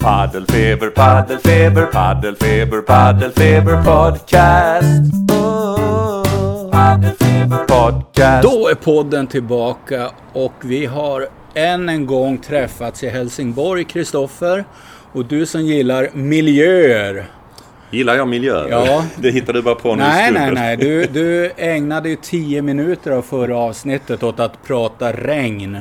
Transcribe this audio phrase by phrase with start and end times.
[0.00, 5.12] Paddelfeber, paddelfeber, paddelfeber, paddelfeber podcast.
[5.32, 8.42] Oh, paddelfeber podcast.
[8.42, 14.64] Då är podden tillbaka och vi har än en gång träffats i Helsingborg, Kristoffer.
[15.12, 17.26] Och du som gillar miljöer.
[17.90, 18.68] Gillar jag miljöer?
[18.70, 19.04] Ja.
[19.16, 20.76] Det hittar du bara på nu Nej, nej, nej.
[20.76, 25.78] Du, du ägnade ju tio minuter av förra avsnittet åt att prata regn.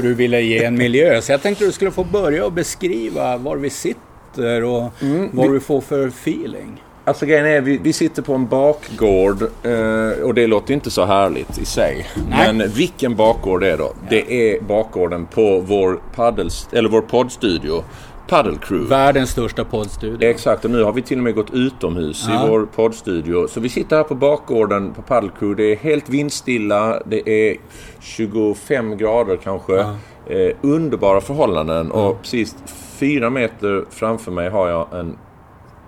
[0.00, 1.22] För du ville ge en miljö.
[1.22, 4.92] Så jag tänkte du skulle få börja och beskriva var vi sitter och
[5.32, 6.82] vad du får för feeling.
[7.04, 11.04] Alltså grejen är, vi, vi sitter på en bakgård eh, och det låter inte så
[11.04, 12.06] härligt i sig.
[12.30, 12.52] Nej.
[12.52, 13.92] Men vilken bakgård det är då?
[14.10, 17.84] Det är bakgården på vår, paddels, eller vår poddstudio,
[18.30, 18.88] Paddle Crew.
[18.88, 20.28] Världens största poddstudio.
[20.28, 22.46] Exakt, och nu har vi till och med gått utomhus Ja.
[22.46, 23.46] i vår poddstudio.
[23.48, 25.62] Så vi sitter här på bakgården på Paddle Crew.
[25.62, 27.56] Det är helt vindstilla, det är
[28.00, 29.78] 25 grader kanske.
[30.26, 32.56] Eh, underbara förhållanden och precis
[32.98, 35.16] fyra meter framför mig har jag en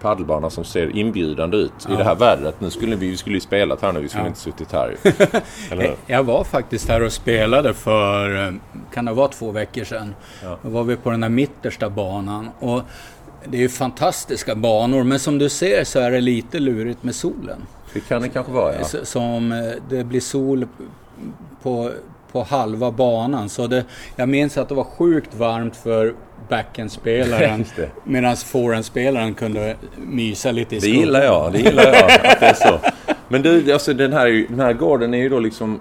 [0.02, 2.60] paddelbana som ser inbjudande ut i det här vädret.
[2.60, 4.28] Nu skulle vi, vi skulle ju spelat här nu, vi skulle Ja.
[4.28, 4.96] inte suttit här.
[6.06, 8.54] Jag var faktiskt här och spelade för,
[8.94, 10.14] kan det vara två veckor sedan.
[10.62, 12.50] Då var vi på den där mittersta banan.
[12.58, 12.82] Och
[13.44, 17.14] det är ju fantastiska banor, men som du ser så är det lite lurigt med
[17.14, 17.58] solen.
[17.94, 18.84] Det kan det kanske vara ja.
[19.04, 20.66] Som eh, det blir sol
[21.62, 21.90] på,
[22.32, 23.48] på halva banan.
[23.48, 23.84] Så det,
[24.16, 26.14] jag minns att det var sjukt varmt för
[26.48, 27.64] backhandspelaren.
[27.76, 27.90] Det.
[28.04, 29.76] Medan forehandspelaren kunde
[30.06, 31.00] mysa lite i Det skuggan.
[31.00, 32.78] gillar jag, det gillar jag att det är så.
[33.28, 35.80] Men du, alltså den här, den här gården är ju då liksom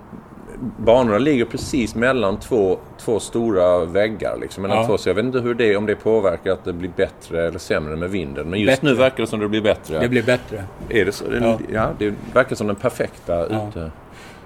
[0.77, 4.37] Banorna ligger precis mellan två, två stora väggar.
[4.41, 4.87] Liksom, mellan Ja.
[4.87, 7.59] två, så jag vet inte hur det, om det påverkar att det blir bättre eller
[7.59, 8.49] sämre med vinden.
[8.49, 8.87] Men just Bättre.
[8.93, 9.99] nu verkar det som det blir bättre.
[9.99, 10.63] Det blir bättre.
[10.89, 11.25] Är det så?
[11.41, 11.59] Ja.
[11.73, 11.89] ja.
[11.99, 13.67] det verkar som den perfekta Ja.
[13.69, 13.91] ute.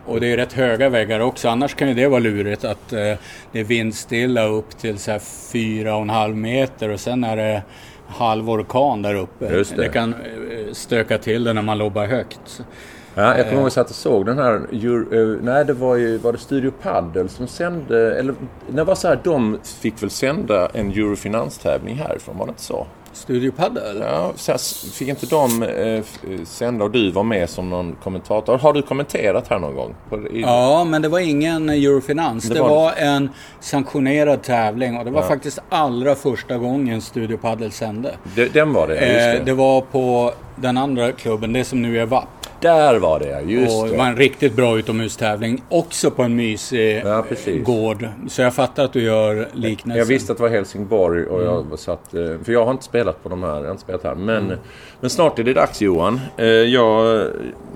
[0.05, 2.99] Och det är rätt höga väggar också, annars kan ju det vara lurigt att eh,
[3.51, 5.19] det är vindstilla upp till så här
[5.51, 7.63] fyra och en halv meter och sen är det
[8.07, 9.45] halv orkan där uppe.
[9.53, 9.89] Just det.
[9.89, 10.19] kan eh,
[10.73, 12.61] stöka till det när man lobbar högt.
[13.15, 13.57] Ja, jag kommer Eh.
[13.59, 14.53] ihåg att jag såg den här...
[14.55, 18.19] Eh, nej, det var ju var det Studio Paddle som sände...
[18.19, 18.35] Eller
[18.69, 22.87] det var så här, de fick väl sända en Eurofinanstävling härifrån, var det inte så?
[23.15, 23.81] Studio Paddle?
[23.99, 24.33] Ja,
[24.93, 28.57] fick inte de eh, f- sända och du var med som någon kommentator?
[28.57, 29.95] Har du kommenterat här någon gång?
[30.09, 32.43] På, i, Ja, men det var ingen Eurofinans.
[32.47, 35.27] Det, Det var, var en sanktionerad tävling och det var Ja.
[35.27, 38.11] faktiskt allra första gången Studio Paddle sände.
[38.35, 39.41] det, den var det, ja, just Eh, det.
[39.45, 42.27] det var på den andra klubben, det som nu är VAP.
[42.65, 43.41] Där var det.
[43.51, 45.63] Just och det var en riktigt bra utomhustävling.
[45.69, 47.25] Också på en mysig Ja,
[47.63, 48.07] gård.
[48.29, 49.99] Så jag fattar att du gör liknelsen.
[49.99, 51.53] Jag visste att det var Helsingborg och Mm.
[51.53, 53.83] jag var satt, eh, För jag har inte spelat på de här, jag har inte
[53.83, 54.15] spelat här.
[54.15, 54.53] Men,
[55.01, 56.19] men snart är det dags Johan.
[56.37, 57.27] Eh, Jag,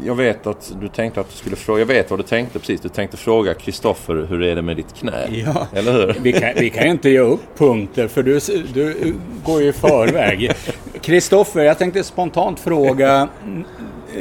[0.05, 2.81] jag vet att du tänkte att du skulle fråga, jag vet vad du tänkte precis.
[2.81, 5.27] Du tänkte fråga Kristoffer hur är det med ditt knä?
[5.45, 5.67] Ja.
[5.73, 6.15] Eller hur?
[6.21, 8.39] Vi kan, vi kan inte ge upp punkter för du,
[8.73, 9.13] du
[9.45, 10.51] går ju i förväg.
[11.01, 13.27] Kristoffer, jag tänkte spontant fråga.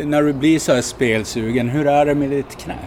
[0.04, 2.78] När du blir så här spelsugen, hur är det med ditt knä?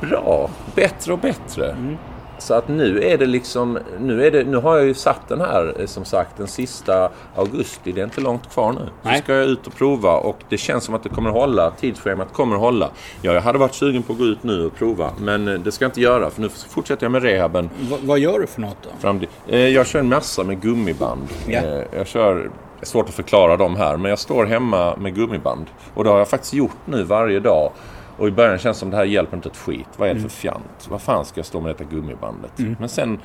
[0.00, 1.70] Bra, bättre och bättre.
[1.70, 1.96] Mm.
[2.38, 5.40] Så att nu är det liksom, nu, är det, nu har jag ju satt den
[5.40, 7.92] här eh, som sagt den sista augusti.
[7.92, 8.78] Det är inte långt kvar nu.
[8.78, 9.22] Så Nej.
[9.22, 11.70] ska jag ut och prova och det känns som att det kommer hålla.
[11.70, 12.90] Tidsschemat kommer hålla.
[13.22, 15.12] Ja, jag hade varit sugen på att gå ut nu och prova.
[15.20, 17.70] Men eh, det ska jag inte göra för nu fortsätter jag med rehaben.
[17.90, 18.90] Va, vad gör du för något då?
[19.00, 21.28] Fram eh, jag kör en massa med gummiband.
[21.46, 21.60] Ja.
[21.60, 25.14] Eh, jag kör, det är svårt att förklara dem här, men jag står hemma med
[25.14, 25.66] gummiband.
[25.94, 27.72] Och det har jag faktiskt gjort nu varje dag.
[28.16, 29.88] Och i början känns det som det här hjälper inte ett skit.
[29.96, 30.88] Vad är det för fjant?
[30.88, 32.52] Vad fan ska jag stå med detta gummibandet?
[32.78, 33.18] Men sen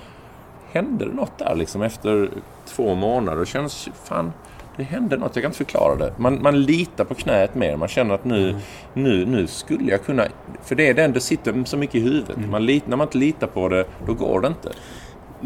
[0.71, 2.29] hände det något där liksom efter
[2.65, 3.39] två månader.
[3.39, 4.33] Det känns, fan,
[4.77, 5.35] det hände något.
[5.35, 6.13] Jag kan inte förklara det.
[6.17, 7.77] Man, man litar på knät mer.
[7.77, 8.55] Man känner att nu,
[8.93, 10.23] nu, nu skulle jag kunna...
[10.63, 12.37] För det är den, det sitter så mycket i huvudet.
[12.49, 14.71] Man lit, när man inte litar på det, då går det inte.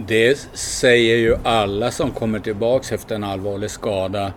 [0.06, 4.34] Det säger ju alla som kommer tillbaks efter en allvarlig skada.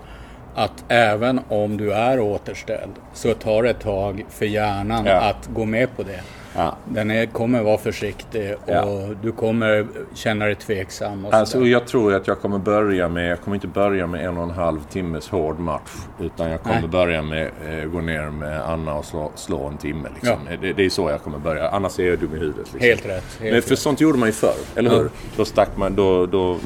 [0.54, 5.20] Att även om du är återställd så tar det ett tag för hjärnan Ja.
[5.20, 6.20] att gå med på det.
[6.56, 6.76] Ja.
[6.84, 9.08] Den är, kommer vara försiktig och Ja.
[9.22, 11.24] du kommer känna dig tveksam.
[11.24, 14.36] Och Alltså, jag tror att jag kommer börja med, jag kommer inte börja med en
[14.36, 15.90] och en halv timmes hård match.
[16.20, 16.88] Utan jag kommer Nej.
[16.88, 20.08] börja med, eh, gå ner med Anna och slå, slå en timme.
[20.14, 20.38] Liksom.
[20.60, 21.68] Det, det är så jag kommer börja.
[21.68, 22.56] Annars är jag dum i huvudet.
[22.58, 22.80] Liksom.
[22.80, 23.24] Helt rätt.
[23.40, 23.78] Helt Men för rätt.
[23.78, 24.96] sånt gjorde man ju förr, eller Ja.
[24.96, 25.10] hur?
[25.36, 26.58] Då stack man, då, då...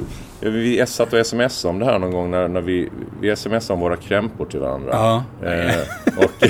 [0.50, 2.88] Vi satt och smsade om det här någon gång när, när vi,
[3.20, 4.90] vi smsade om våra krämpor till varandra.
[4.92, 5.24] Ja.
[5.48, 5.80] Eh,
[6.16, 6.48] och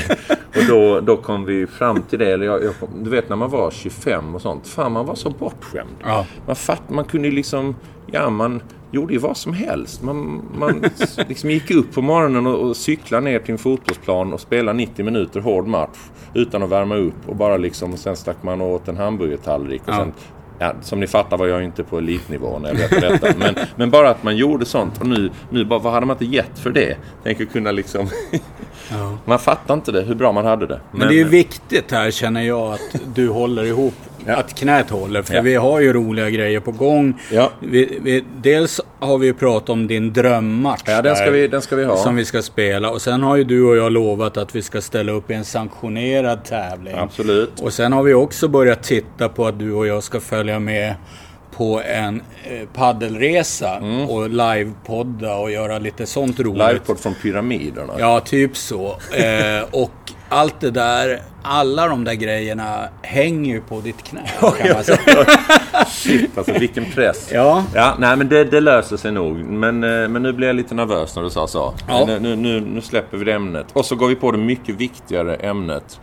[0.57, 3.51] och då, då kom vi fram till det, eller jag, jag du vet när man
[3.51, 4.67] var 25 och sånt.
[4.67, 5.91] Fan, man var så bortskämd.
[6.05, 6.27] Ja.
[6.47, 7.77] Man, fatt, man kunde liksom,
[8.07, 10.03] ja man gjorde ju vad som helst.
[10.03, 10.85] Man, man
[11.29, 15.05] liksom gick upp på morgonen och, och cyklade ner till en fotbollsplan och spelade 90
[15.05, 15.99] minuter hård match
[16.35, 19.89] utan att värma upp och bara liksom, och sen stack man åt en hamburgertallrik och
[19.95, 19.99] Ja.
[19.99, 20.13] sen
[20.59, 23.39] Ja, som ni fattar var jag inte på elitnivå när jag berättade detta.
[23.39, 26.37] Men, men bara att man gjorde sånt och nu, nu bara, vad hade man inte
[26.37, 26.97] gett för det?
[27.23, 28.09] Tänk att kunna liksom...
[28.91, 29.19] Ja.
[29.25, 30.81] man fattar inte det, hur bra man hade det.
[30.91, 33.95] Men, det är ju viktigt här känner jag att du håller ihop.
[34.27, 34.37] Ja.
[34.37, 35.23] Att knät håller.
[35.23, 35.43] För Ja.
[35.43, 37.21] vi har ju roliga grejer på gång.
[37.33, 37.51] Ja.
[37.61, 40.83] Vi, vi, dels har vi ju pratat om din drömmatch.
[40.87, 41.97] Ja, den ska där, vi, den ska vi ha.
[41.97, 42.91] Som vi ska spela.
[42.91, 45.45] Och sen har ju du och jag lovat att vi ska ställa upp i en
[45.45, 46.95] sanktionerad tävling.
[46.99, 47.61] Absolut.
[47.61, 50.95] Och sen har vi också börjat titta på att du och jag ska följa med
[51.57, 54.09] på en eh, paddelresa Mm.
[54.11, 56.69] och livepodda och göra lite sånt roligt.
[56.69, 57.93] Livepodd från Pyramiderna.
[57.99, 58.87] Ja, typ så.
[59.17, 59.91] Eh, och
[60.35, 64.21] allt det där, alla de där grejerna hänger ju på ditt knä.
[64.41, 64.99] Kan man säga.
[65.89, 67.31] Shit, alltså vilken press.
[67.33, 67.65] Ja.
[67.75, 69.37] Ja, nej men det, det löser sig nog.
[69.37, 71.75] Men, eh, men nu blev jag lite nervös när du sa så.
[71.89, 72.05] Ja.
[72.07, 73.67] Nu, nu, nu släpper vi det ämnet.
[73.73, 76.01] Och så går vi på det mycket viktigare ämnet.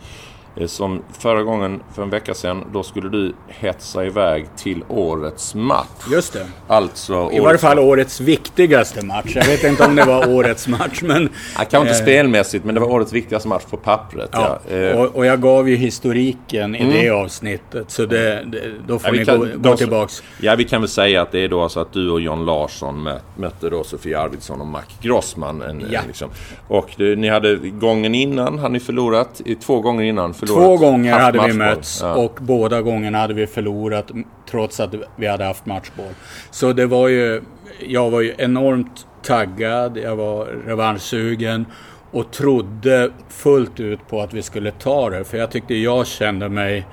[0.56, 5.54] Eh, Som förra gången, för en vecka sedan, då skulle du hetsa iväg till årets
[5.54, 5.86] match.
[6.12, 6.46] Just det.
[6.68, 9.32] Alltså I varje fall årets viktigaste match.
[9.36, 11.22] Jag vet inte om det var årets match, men...
[11.22, 14.30] Ja, kanske inte eh, spelmässigt, men det var årets viktigaste match på pappret.
[14.32, 14.76] Ja, Ja.
[14.76, 19.08] Eh, och, och jag gav ju historiken i det avsnittet, så det, det, då får
[19.08, 20.22] Ja, vi ni kan- gå, gå tillbaks.
[20.40, 23.02] Ja, vi kan väl säga att det är då alltså att du och John Larsson
[23.02, 25.62] mö, mötte då Sofia Arvidsson och Mac Grossman.
[25.62, 26.00] En, Ja.
[26.00, 26.30] en liksom.
[26.68, 29.40] Och det, ni hade gången innan, hade ni förlorat?
[29.66, 30.80] Två gånger innan förlorat?
[30.80, 31.58] Två gånger hade vi matchboll.
[31.58, 32.14] mötts Ja.
[32.14, 34.10] och båda gångerna hade vi förlorat
[34.50, 36.12] trots att vi hade haft matchboll.
[36.50, 37.42] Så det var ju,
[37.88, 41.66] jag var ju enormt taggad, jag var revanschsugen
[42.10, 45.24] och trodde fullt ut på att vi skulle ta det.
[45.24, 46.86] För jag tyckte jag kände mig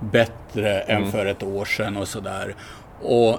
[0.00, 1.02] bättre Mm.
[1.04, 2.54] än för ett år sedan och sådär.
[3.02, 3.38] Och eh,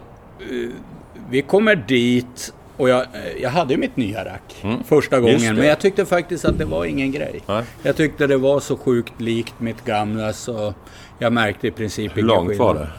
[1.30, 3.06] vi kommer dit och jag,
[3.42, 5.30] jag hade mitt nya rack första Mm.
[5.30, 5.56] Just gången.
[5.56, 7.40] Men jag tyckte faktiskt att det var ingen grej.
[7.48, 7.64] Nej.
[7.84, 10.74] Jag tyckte det var så sjukt likt mitt gamla så
[11.20, 12.66] jag märkte i princip Hur ingen långt skillnad.
[12.68, 12.90] var det?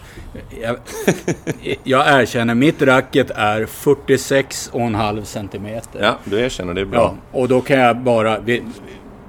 [0.62, 0.76] Jag,
[1.84, 6.00] jag erkänner, mitt racket är 46,5 centimeter.
[6.02, 7.00] Ja, du erkänner det är bra.
[7.32, 8.38] Ja, och då kan jag bara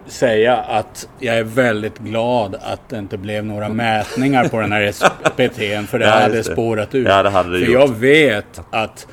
[0.07, 4.81] säga att jag är väldigt glad att det inte blev några mätningar på den här
[4.92, 7.07] SPT'n för det Ja, hade spårat ut.
[7.07, 7.81] Ja, det hade det för gjort.
[7.81, 9.07] jag vet att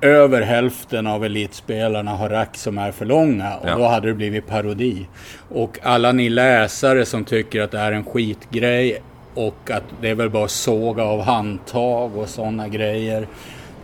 [0.00, 3.76] över hälften av elitspelarna har rack som är för långa och Ja.
[3.76, 5.06] då hade det blivit parodi.
[5.48, 9.02] Och alla ni läsare som tycker att det är en skitgrej
[9.34, 13.26] och att det är väl bara såga av handtag och sådana grejer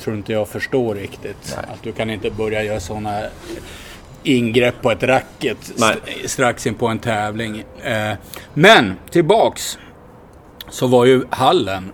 [0.01, 1.57] tror inte jag förstår riktigt.
[1.57, 1.65] Nej.
[1.75, 3.21] Att du kan inte börja göra sådana
[4.23, 7.65] ingrepp på ett racket st- strax in på en tävling.
[7.85, 8.13] Eh,
[8.55, 9.79] men tillbaks
[10.71, 11.93] så var ju hallen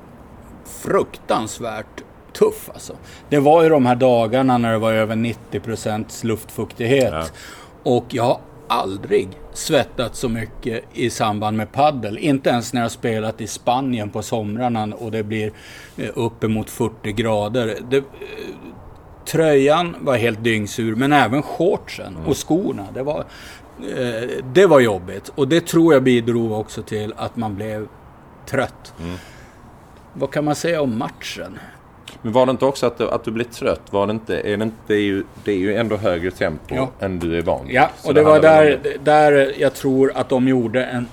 [0.83, 2.04] fruktansvärt
[2.35, 2.97] tuff alltså.
[3.29, 7.13] Det var ju de här dagarna när det var över 90% luftfuktighet.
[7.13, 7.25] Ja.
[7.83, 12.19] Och jag har aldrig svettat så mycket i samband med paddel.
[12.19, 15.53] Inte ens när jag spelat i Spanien på somrarna och det blir
[15.97, 17.77] eh, uppemot 40 grader.
[17.91, 18.03] Det, eh,
[19.27, 22.87] tröjan var helt dyngsur, men även shortsen och skorna.
[22.95, 23.25] Det var,
[23.81, 25.33] eh, det var jobbigt.
[25.35, 27.89] Och det tror jag bidrog också till att man blev
[28.47, 28.95] trött.
[30.13, 31.59] Vad kan man säga om matchen?
[32.23, 33.81] Men var det inte också att, att du blev trött?
[33.91, 36.75] Var det inte, är det, inte, det, är ju, det är ju ändå högre tempo
[36.75, 36.91] Ja.
[37.01, 37.75] än du är van vid.
[37.77, 41.07] Ja, Så och det var väl om där, där jag tror att de gjorde en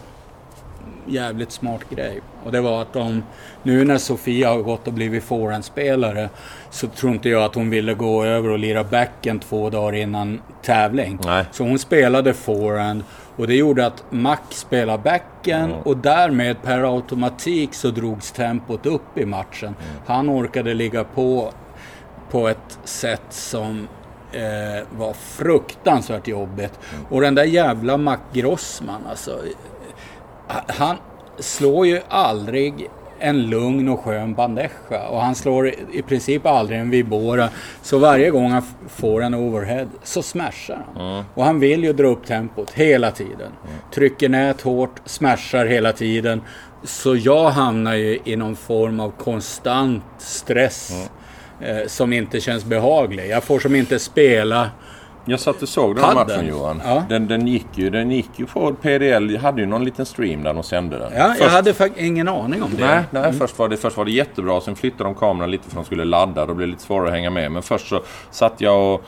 [1.08, 2.22] jävligt smart grej.
[2.46, 3.24] Och det var att de,
[3.64, 6.30] nu när Sofia har gått och blivit forehandspelare
[6.70, 10.42] så tror inte jag att hon ville gå över och lira backen två dagar innan
[10.62, 11.20] tävling.
[11.26, 11.46] Nej.
[11.52, 13.04] Så hon spelade forehand
[13.38, 19.18] och det gjorde att Mac spelade backen och därmed per automatik så drogs tempot upp
[19.18, 19.76] i matchen.
[20.06, 21.54] Han orkade ligga på
[22.32, 23.88] på ett sätt som
[24.32, 26.80] eh, var fruktansvärt jobbigt.
[27.10, 29.40] Och den där jävla Mac Grossman alltså.
[30.68, 30.98] Han
[31.40, 32.90] slår ju aldrig
[33.22, 34.70] en lugn och skön bandeja.
[35.10, 37.50] Och han slår i- princip aldrig en vibora.
[37.82, 41.24] Så varje gång han får en overhead så smashar han.
[41.34, 43.52] Och han vill ju dra upp tempot hela tiden.
[43.94, 46.42] Trycker nät hårt, smashar hela tiden.
[46.84, 51.10] Så jag hamnar ju i någon form av konstant stress.
[51.62, 53.30] Eh, som inte känns behaglig.
[53.30, 54.70] Jag får som inte spela.
[55.26, 56.38] Jag satt och såg den här Padden.
[56.38, 56.82] matchen Johan.
[56.86, 57.04] Ja.
[57.10, 59.32] Den, den, gick ju, den gick ju på PDL.
[59.32, 61.12] Jag hade ju någon liten stream där de sände den.
[61.14, 62.86] Ja, jag Först- hade faktiskt ingen aning om det.
[62.88, 64.62] Nej, nej först, var det, först var det jättebra.
[64.62, 66.46] Sen flyttade de kameran lite för de skulle ladda.
[66.46, 67.52] Då blev det lite svårare att hänga med.
[67.52, 68.02] Men först så
[68.32, 69.04] satt jag och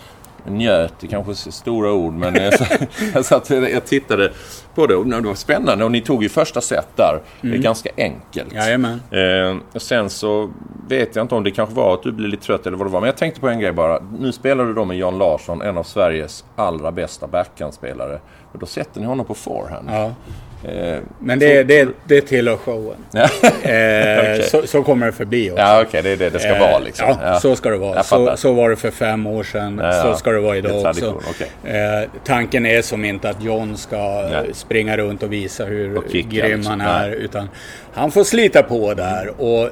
[0.48, 0.94] njöt.
[1.00, 2.14] Det kanske är stora ord.
[2.14, 2.54] Men jag,
[3.14, 4.32] jag, satt, jag tittade
[4.76, 5.86] på det och det var spännande.
[5.86, 7.22] Och ni tog ju första set där.
[7.42, 8.54] Det är ganska enkelt.
[8.54, 9.02] Jajamän.
[9.12, 10.52] Eh, och sen så
[10.88, 12.92] vet jag inte om det kanske var att du blev lite trött eller vad det
[12.92, 13.00] var.
[13.00, 14.00] Men jag tänkte på en grej bara.
[14.20, 18.20] Nu spelar du då med Jan Larsson, en av Sveriges allra bästa backhandspelare.
[18.52, 19.90] Och då sätter ni honom på forehand.
[19.92, 20.12] Ja.
[20.68, 22.98] Eh, Men det, det, det tillhör showen.
[23.12, 24.44] ja, Eh, Okej.
[24.44, 25.62] så, så kommer det förbi också.
[25.62, 27.16] ja okej, det är det det ska Eh, vara liksom.
[27.22, 28.04] Ja, så ska det vara.
[28.04, 29.80] Så, så var det för fem år sedan.
[29.84, 30.02] Ja, ja.
[30.04, 30.84] Så ska det vara Det idag också.
[30.84, 31.76] tradition, okej.
[31.76, 36.30] Eh, tanken är som inte att John ska springa runt och visa hur Och kicka,
[36.30, 36.80] grym liksom.
[36.80, 37.10] han är.
[37.12, 37.50] Utan
[37.94, 39.42] han får slita på där.
[39.42, 39.70] Och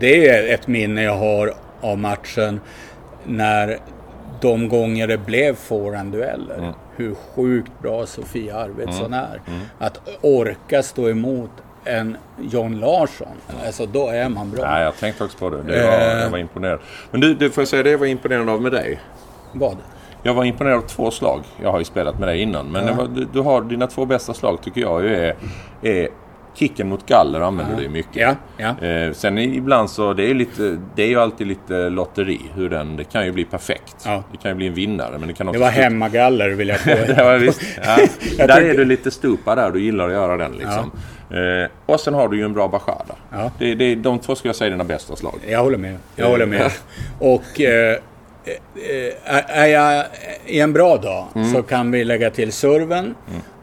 [0.00, 2.60] det är ett minne jag har av matchen.
[3.24, 3.78] När
[4.40, 6.58] de gånger det blev forehanddueller.
[6.58, 6.72] Mm.
[6.98, 9.40] Hur sjukt bra Sofia Arvidsson är.
[9.78, 11.50] Att orka stå emot
[11.84, 12.16] en
[12.50, 13.26] John Larsson.
[13.66, 14.60] Alltså då är man bra.
[14.64, 15.56] Ja, jag tänkte också på det.
[15.62, 16.18] det var, Eh.
[16.22, 16.80] jag var imponerad.
[17.10, 19.00] Men du, du får jag säga det jag var imponerad av med dig.
[19.52, 19.76] Vad?
[20.22, 21.40] Jag var imponerad av två slag.
[21.62, 22.66] Jag har ju spelat med dig innan.
[22.72, 22.94] Men Ja.
[22.94, 25.36] var, du, du har dina två bästa slag tycker jag ju är,
[25.82, 26.08] är
[26.58, 28.16] kicken mot galler använder du ju mycket.
[28.16, 28.34] Ja,
[28.80, 28.86] ja.
[28.88, 32.40] Eh, sen ibland så det är, lite, det är ju alltid lite lotteri.
[32.54, 33.96] Hur den, det kan ju bli perfekt.
[34.04, 34.22] Ja.
[34.32, 35.18] Det kan ju bli en vinnare.
[35.18, 37.12] Men det kan Det också var sluta- hemmagaller vill jag påstå.
[37.16, 37.60] ja, visst.
[38.38, 38.46] Ja.
[38.46, 39.70] Där är du lite stupa där.
[39.70, 40.90] Du gillar att göra den liksom.
[41.30, 43.14] Eh, och sen har du ju en bra Bashada.
[43.32, 43.50] Ja.
[43.58, 45.38] Det, det, de två skulle jag säga är dina bästa slag.
[45.48, 45.96] Jag håller med.
[46.16, 46.70] Jag håller med.
[47.18, 47.96] Och eh,
[48.74, 50.04] eh, är jag
[50.46, 51.52] i en bra dag Mm.
[51.52, 53.14] så kan vi lägga till serven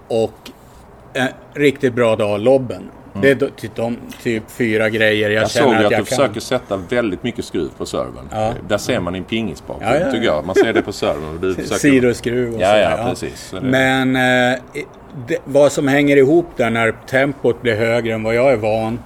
[0.08, 0.34] och
[1.16, 2.84] en riktigt bra dag lobben.
[3.22, 5.42] Det är typ de typ fyra grejer jag, Mm.
[5.42, 6.06] Jag känner såg att att jag du kan.
[6.06, 8.30] försöker sätta väldigt mycket skruv på servern.
[8.32, 8.54] Ja.
[8.68, 10.46] Där ser man din pingisbakgrund Ja, ja, tycker jag.
[10.46, 11.36] Man ser det på servern.
[11.36, 11.76] Och du försöker...
[11.76, 13.52] Sidoskruv och Ja, så, ja, precis.
[13.52, 14.60] Det- Men eh,
[15.28, 19.00] det, vad som hänger ihop där när tempot blir högre än vad jag är van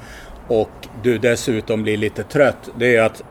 [0.47, 0.71] och
[1.03, 3.23] du dessutom blir lite trött, det är att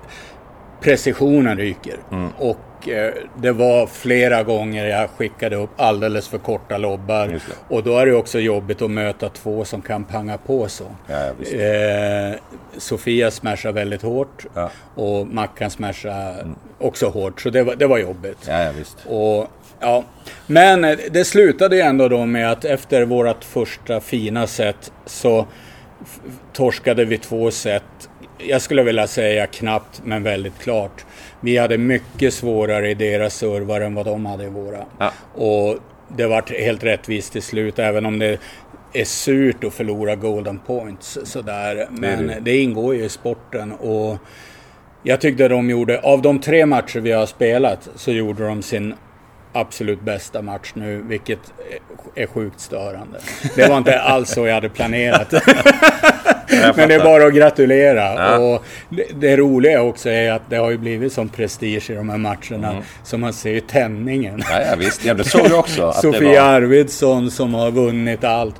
[0.81, 1.97] precisionen ryker.
[2.13, 2.29] Mm.
[2.39, 2.59] Och
[2.89, 7.41] eh, det var flera gånger jag skickade upp alldeles för korta lobbar.
[7.69, 10.85] Och då är det också jobbigt att möta två som kan panga på så.
[11.07, 11.57] Ja.
[11.59, 12.35] Eh,
[12.77, 14.71] Sofia smashar väldigt hårt Ja.
[14.95, 16.47] och Mackan smashar
[16.79, 17.41] också hårt.
[17.41, 18.49] Så det var, det var jobbigt.
[18.49, 18.71] Ja.
[19.15, 19.47] Och,
[19.81, 20.05] ja.
[20.47, 25.47] Men eh, det slutade ju ändå då med att efter vårt första fina set så
[26.53, 28.08] torskade vi två set.
[28.39, 31.05] Jag skulle vilja säga knappt, men väldigt klart.
[31.41, 34.85] Vi hade mycket svårare i deras servar än vad de hade i våra.
[34.99, 35.13] Ja.
[35.35, 35.79] Och
[36.17, 38.39] det var helt rättvist till slut, även om det
[38.93, 41.19] är surt att förlora golden points.
[41.25, 41.89] Sådär.
[41.91, 42.39] Men det.
[42.41, 43.73] det ingår ju i sporten.
[43.73, 44.19] Och
[45.03, 48.95] jag tyckte de gjorde, av de tre matcher vi har spelat, så gjorde de sin
[49.53, 51.53] absolut bästa match nu, vilket
[52.15, 53.19] är sjukt störande.
[53.57, 55.35] Det var inte alls så jag hade planerat.
[56.77, 58.15] Men det är bara att gratulera.
[58.15, 58.39] Ja.
[58.39, 62.09] Och det, det roliga också är att det har ju blivit sån prestige i de
[62.09, 62.71] här matcherna.
[62.71, 62.83] Mm.
[63.05, 64.43] Så man ser ju tändningen.
[64.51, 65.05] Ja, ja, visst.
[65.05, 65.93] Ja, det såg jag också.
[65.93, 66.51] Sofia var...
[66.51, 68.55] Arvidsson som har vunnit allt.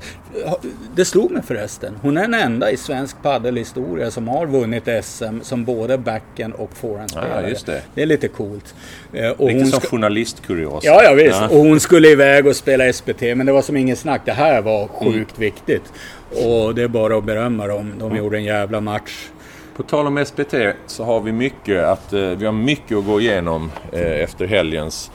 [0.97, 1.99] Det slog mig förresten.
[2.03, 6.71] Hon är den enda i svensk paddelhistoria som har vunnit SM som både backen och
[6.77, 7.43] forehandspelare.
[7.43, 7.83] Ja, just det.
[7.95, 8.75] det är lite coolt.
[9.13, 10.85] Eh, Och Lite som journalistkurios.
[10.85, 11.39] Ja, ja visst.
[11.41, 11.49] Ja.
[11.49, 14.21] Och hon skulle iväg och spela SPT, men det var som ingen snack.
[14.25, 15.83] Det här var sjukt viktigt.
[16.31, 17.93] Och det är bara att berömma dem.
[17.99, 19.29] De gjorde en jävla match.
[19.77, 20.55] På tal om SPT
[20.87, 25.11] så har vi mycket att, eh, vi har mycket att gå igenom eh, efter helgens,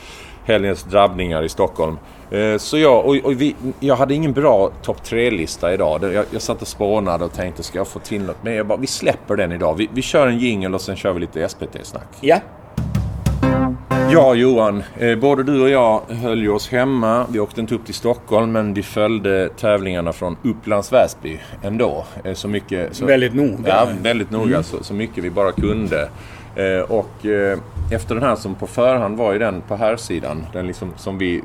[0.45, 1.97] helgens drabbningar i Stockholm.
[2.31, 6.13] Eh, så jag, och, och vi, jag hade ingen bra topp tre-lista idag.
[6.13, 8.37] Jag, jag satt och spånade och tänkte, ska jag få till något?
[8.41, 9.75] Men jag bara, vi släpper den idag.
[9.75, 12.07] Vi, vi kör en jingle och sen kör vi lite SPT-snack.
[12.21, 12.39] Ja.
[14.13, 17.25] Ja Johan, eh, både du och jag höll ju oss hemma.
[17.29, 22.05] Vi åkte inte upp till Stockholm men vi följde tävlingarna från Upplands Väsby ändå.
[22.23, 23.57] Eh, så mycket, så, Väldigt noga.
[23.65, 24.63] Ja, väldigt noga.
[24.63, 26.09] Så, så mycket vi bara kunde.
[26.55, 27.25] Eh, och
[27.91, 31.17] efter den här som på förhand var ju den på här sidan den liksom, som
[31.17, 31.43] vi,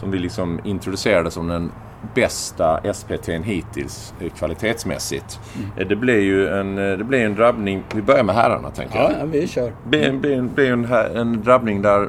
[0.00, 1.72] som vi liksom introducerade som den
[2.14, 5.40] bästa SPT'n hittills eh, kvalitetsmässigt.
[5.76, 7.82] Eh, det blev ju en, eh, det blev en drabbning.
[7.94, 9.12] Vi börjar med herrarna tänker jag.
[9.12, 9.72] Ja, vi kör.
[9.90, 10.84] Det blir, blir en,
[11.16, 12.08] en drabbning där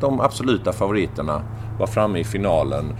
[0.00, 1.42] de absoluta favoriterna
[1.78, 2.96] var framme i finalen.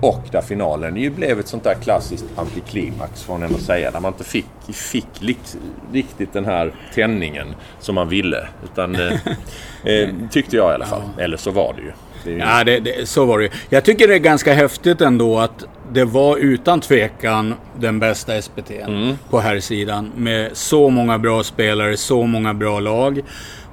[0.00, 3.90] Och där finalen ju blev ett sånt där klassiskt antiklimax får man ändå säga.
[3.90, 5.56] Där man inte fick, fick likt,
[5.92, 8.48] riktigt den här tändningen som man ville.
[8.64, 11.02] Utan eh, tyckte jag i alla fall.
[11.18, 11.92] Eller så var det ju.
[12.24, 13.48] Det Ja, det, det, så var det.
[13.68, 18.70] Jag tycker det är ganska häftigt ändå att det var utan tvekan den bästa SPT
[18.70, 19.14] Mm.
[19.30, 23.18] på här sidan Med så många bra spelare, så många bra lag.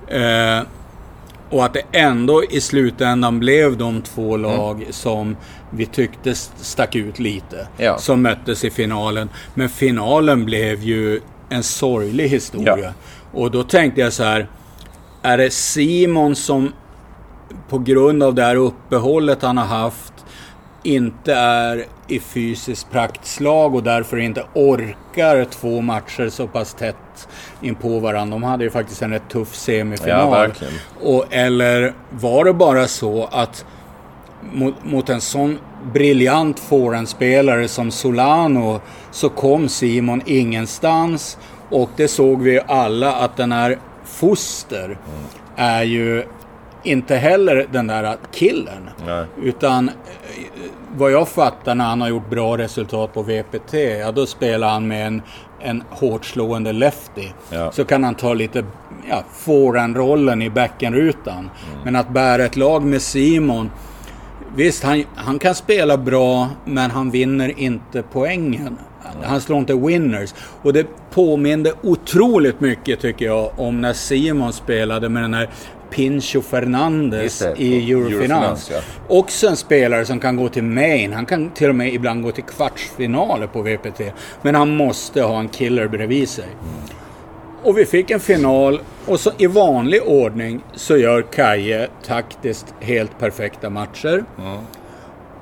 [0.07, 0.61] Eh,
[1.49, 4.41] och att det ändå i slutändan blev de två Mm.
[4.41, 5.37] lag som
[5.69, 7.67] vi tyckte st- stack ut lite.
[7.77, 7.97] Ja.
[7.97, 9.29] Som möttes i finalen.
[9.53, 12.77] Men finalen blev ju en sorglig historia.
[12.77, 12.91] Ja.
[13.39, 14.47] Och då tänkte jag så här.
[15.21, 16.73] Är det Simon som
[17.69, 20.13] på grund av det här uppehållet han har haft
[20.83, 27.27] inte är i fysiskt praktslag och därför inte orkar två matcher så pass tätt
[27.61, 28.35] in på varandra.
[28.35, 30.53] De hade ju faktiskt en rätt tuff semifinal.
[30.59, 30.67] Ja,
[31.01, 33.65] och, eller var det bara så att
[34.51, 35.59] mot, mot en sån
[35.93, 38.81] briljant forehandspelare som Solano
[39.11, 41.37] så kom Simon ingenstans.
[41.69, 44.97] Och det såg vi ju alla att den här Foster
[45.55, 46.25] är ju
[46.83, 48.89] inte heller den där killen.
[49.05, 49.25] Nej.
[49.43, 49.93] Utan eh,
[50.97, 54.87] vad jag fattar när han har gjort bra resultat på VPT, ja då spelar han
[54.87, 55.21] med en,
[55.59, 57.27] en hårt slående lefty.
[57.49, 57.71] Ja.
[57.71, 58.63] Så kan han ta lite
[59.09, 59.23] ja,
[59.95, 61.39] rollen i backenrutan.
[61.39, 61.83] Mm.
[61.83, 63.71] Men att bära ett lag med Simon,
[64.55, 68.77] visst han, han kan spela bra men han vinner inte poängen.
[69.23, 70.33] Han slår inte winners.
[70.61, 75.49] Och det påminde otroligt mycket tycker jag om när Simon spelade med den här
[75.91, 78.11] Pincho Fernandes i Eurofinans.
[78.11, 78.79] Eurofinans, ja.
[79.07, 81.13] Också en spelare som kan gå till main.
[81.13, 84.01] Han kan till och med ibland gå till kvartsfinaler på VPT.
[84.41, 86.47] Men han måste ha en killer bredvid sig.
[87.63, 93.19] Och vi fick en final och så i vanlig ordning så gör Kaje taktiskt helt
[93.19, 94.23] perfekta matcher.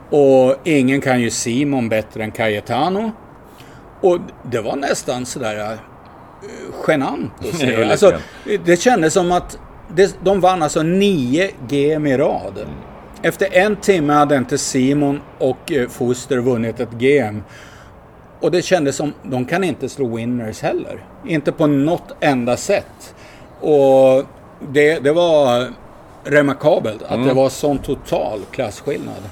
[0.09, 3.11] Och ingen kan ju Simon bättre än Cayetano.
[4.01, 4.19] Och
[4.51, 5.79] det var nästan sådär uh,
[6.87, 7.83] genant att se.
[7.91, 8.13] alltså,
[8.65, 9.59] det kändes som att
[10.23, 12.53] de vann alltså nio game i rad.
[12.57, 12.69] Mm.
[13.21, 17.41] Efter en timme hade inte Simon och eh, Foster vunnit ett game.
[18.41, 21.03] Och det kändes som de kan inte slå winners heller.
[21.27, 23.15] Inte på något enda sätt.
[23.61, 24.23] Och
[24.71, 25.67] det, det var
[26.23, 27.27] remarkabelt att Mm.
[27.27, 29.23] det var sån total klasskillnad.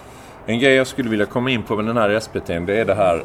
[0.46, 2.96] En grej jag skulle vilja komma in på med den här SPT'n, det är det
[2.96, 3.24] här.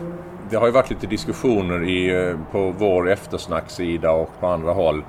[0.51, 5.03] Det har ju varit lite diskussioner i, eh, på vår eftersnacksida och på andra håll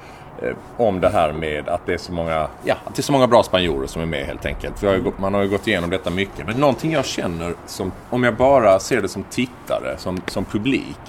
[0.44, 3.12] Eh, om det här med att det är så många, ja, att det är så
[3.12, 4.84] många bra spanjorer som är med helt enkelt.
[4.84, 6.46] Vi har ju, man har ju gått igenom detta mycket.
[6.48, 11.00] Men någonting jag känner, som, om jag bara ser det som tittare, som, som publik,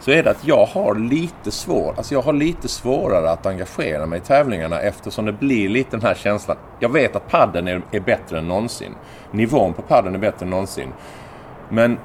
[0.00, 4.06] så är det att jag har lite svår, alltså jag har lite svårare att engagera
[4.06, 6.56] mig i tävlingarna eftersom det blir lite den här känslan.
[6.78, 8.94] Jag vet att padden är, är bättre än någonsin.
[9.30, 10.92] Nivån på padden är bättre än någonsin.
[11.68, 11.98] Men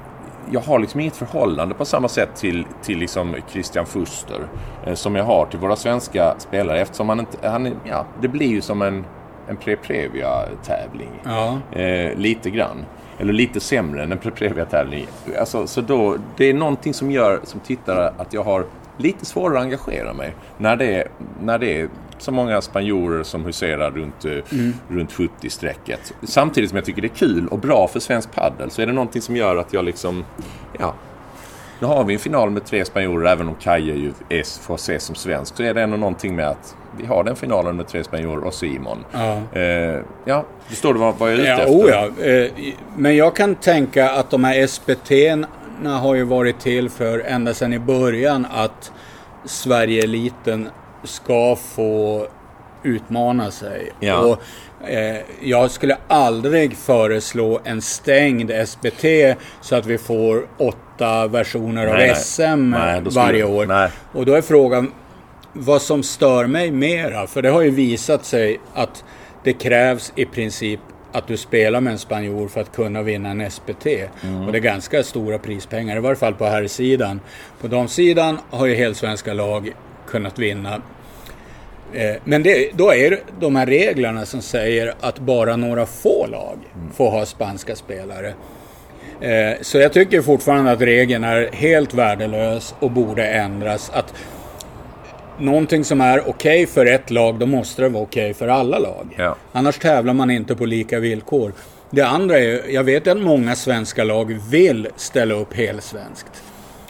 [0.50, 4.40] jag har liksom inget förhållande på samma sätt till, till liksom Christian Fuster
[4.86, 8.48] eh, som jag har till våra svenska spelare eftersom han inte, han, ja, det blir
[8.48, 9.04] ju som en,
[9.48, 11.10] en Pre-Previa-tävling.
[11.24, 11.58] Ja.
[11.80, 12.84] Eh, lite grann.
[13.18, 15.06] Eller lite sämre än en Pre-Previa-tävling.
[15.38, 19.58] Alltså, så då, det är någonting som gör som tittare att jag har lite svårare
[19.58, 20.34] att engagera mig.
[20.58, 21.08] När det är,
[21.42, 26.12] när det är så många spanjorer som huserar runt, eh, runt 70-strecket.
[26.22, 28.92] Samtidigt som jag tycker det är kul och bra för svensk paddel så är det
[28.92, 30.24] någonting som gör att jag liksom...
[30.78, 30.94] Ja,
[31.80, 35.02] nu har vi en final med tre spanjorer, även om Kaje ju är, får ses
[35.04, 35.56] som svensk.
[35.56, 38.54] Så är det ändå någonting med att vi har den finalen med tre spanjorer och
[38.54, 38.98] Simon.
[39.12, 39.38] Ja.
[39.60, 41.72] Eh, ja, förstår du vad, vad jag är ute Ja, efter?
[41.72, 42.24] oh ja.
[42.24, 42.50] Eh,
[42.96, 45.10] Men jag kan tänka att de här SPT
[46.00, 48.92] har ju varit till för ända sedan i början att
[49.44, 50.68] Sverige-eliten
[51.04, 52.26] ska få
[52.82, 53.90] utmana sig.
[54.00, 54.18] Ja.
[54.18, 59.04] Och, eh, jag skulle aldrig föreslå en stängd SPT
[59.60, 62.16] så att vi får åtta versioner av Nej, nej.
[62.16, 63.66] SM Nej, skulle- varje år.
[63.66, 63.90] nej.
[64.12, 64.92] Och då är frågan
[65.52, 67.26] vad som stör mig mera.
[67.26, 69.04] För det har ju visat sig att
[69.44, 70.80] det krävs i princip
[71.12, 73.86] att du spelar med en spanjor för att kunna vinna en SPT.
[74.22, 74.46] Mm.
[74.46, 77.20] Och det är ganska stora prispengar, i varje fall på här sidan.
[77.60, 79.72] På damsidan har ju helsvenska lag
[80.14, 80.82] kunnat vinna.
[81.92, 86.26] Eh, Men det, då är det de här reglerna som säger att bara några få
[86.26, 86.58] lag
[86.96, 88.34] får ha spanska spelare.
[89.20, 93.90] Eh, Så jag tycker fortfarande att regeln är helt värdelös och borde ändras.
[93.94, 94.14] Att
[95.38, 99.14] någonting som är okej för ett lag, då måste det vara okej för alla lag.
[99.18, 99.36] Ja.
[99.52, 101.52] Annars tävlar man inte på lika villkor.
[101.90, 106.42] Det andra är, jag vet att många svenska lag vill ställa upp helsvenskt.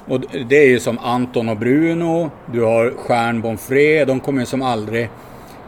[0.09, 4.47] Och det är ju som Anton och Bruno, du har Stjärn Bonfré, de kommer ju
[4.47, 5.09] som aldrig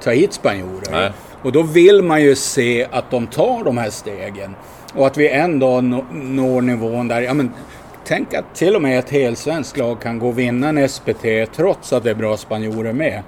[0.02, 0.90] ta hit spanjorer.
[0.92, 1.10] Nej.
[1.42, 4.56] Och då vill man ju se att de tar de här stegen.
[4.94, 7.50] Och att vi en dag nå- når nivån där, ja men
[8.04, 11.24] tänk att till och med ett helsvenskt lag kan gå och vinna en SPT
[11.56, 13.22] trots att det är bra spanjorer med.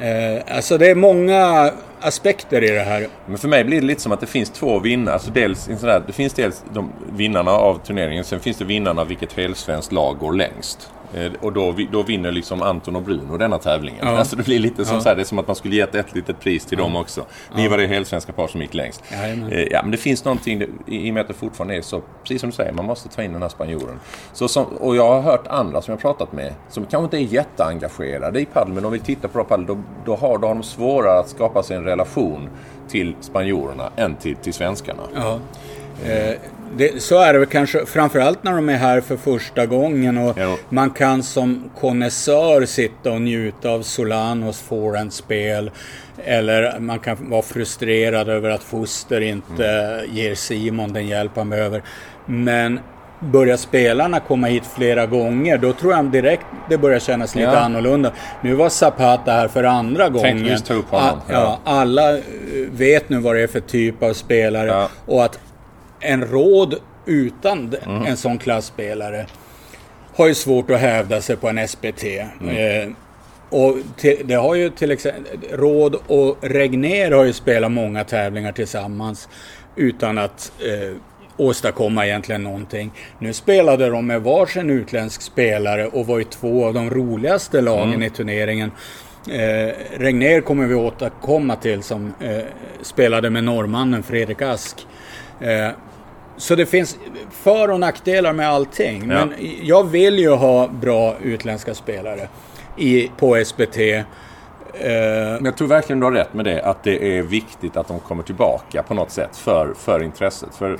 [0.00, 1.70] Eh, alltså det är många
[2.02, 3.08] aspekter i det här.
[3.26, 5.14] Men för mig blir det lite som att det finns två vinnare.
[5.14, 8.24] Alltså dels, en det finns dels de vinnarna av turneringen.
[8.24, 10.90] Sen finns det vinnarna av vilket helsvenskt lag går längst.
[11.14, 14.06] Eh, och då, vi- då vinner liksom Anton och Bruno denna tävlingen.
[14.06, 14.18] Ja.
[14.18, 15.00] Alltså det blir lite som Ja.
[15.02, 17.24] så här, det är som att man skulle gett ett litet pris till dem också.
[17.56, 19.02] Ni var det helsvenska par som gick längst.
[19.12, 22.40] Eh, Ja, men det finns någonting i och med att det fortfarande är så, precis
[22.40, 24.00] som du säger, man måste ta in den här spanjoren.
[24.32, 27.34] Så som, och jag har hört andra som jag pratat med som kanske inte är
[27.34, 30.62] jätteengagerade i padel, men de vill titta på padel, då, då, har, då har de
[30.62, 32.48] svårare att skapa sig en relation
[32.88, 35.02] till spanjorerna än till, till svenskarna.
[35.14, 35.38] Ja.
[36.06, 36.34] Eh,
[36.76, 40.36] det, så är det väl kanske framförallt när de är här för första gången och
[40.40, 40.56] Jo.
[40.68, 45.70] man kan som konnässör sitta och njuta av Solanos forehandspel.
[46.24, 50.14] Eller man kan vara frustrerad över att Foster inte Mm.
[50.14, 51.82] ger Simon den hjälp han behöver.
[52.26, 52.80] Men
[53.20, 57.56] börjar spelarna komma hit flera gånger, då tror jag direkt det börjar kännas lite Ja.
[57.58, 58.12] annorlunda.
[58.40, 60.46] Nu var Zapata här för andra gången.
[60.46, 61.20] just ta upp honom.
[61.28, 62.22] Ja, alla eh,
[62.72, 64.66] vet nu vad det är för typ av spelare.
[64.68, 64.88] Ja.
[65.06, 65.38] Och att
[66.02, 66.74] en råd
[67.06, 68.02] utan Mm.
[68.06, 69.26] en sån klassspelare
[70.16, 72.04] har ju svårt att hävda sig på en SPT.
[72.40, 72.56] Mm.
[72.56, 72.88] Eh,
[73.50, 78.52] och till, det har ju till exempel, Råd och Regner har ju spelat många tävlingar
[78.52, 79.28] tillsammans
[79.76, 80.96] utan att eh,
[81.36, 82.90] åstadkomma egentligen någonting.
[83.18, 87.88] Nu spelade de med varsin utländsk spelare och var ju två av de roligaste lagen
[87.88, 88.02] Mm.
[88.02, 88.70] i turneringen.
[89.30, 92.38] Eh, Regner kommer vi återkomma till som eh,
[92.82, 94.86] spelade med norrmannen Fredrik Ask.
[95.40, 95.68] Eh,
[96.42, 96.98] så det finns
[97.30, 98.98] för och nackdelar med allting.
[99.00, 99.06] Ja.
[99.06, 102.28] Men jag vill ju ha bra utländska spelare
[102.76, 103.76] i, på SPT.
[103.78, 104.04] Eh,
[104.74, 106.62] Men jag tror verkligen du har rätt med det.
[106.64, 110.54] Att det är viktigt att de kommer tillbaka på något sätt för, för intresset.
[110.54, 110.78] För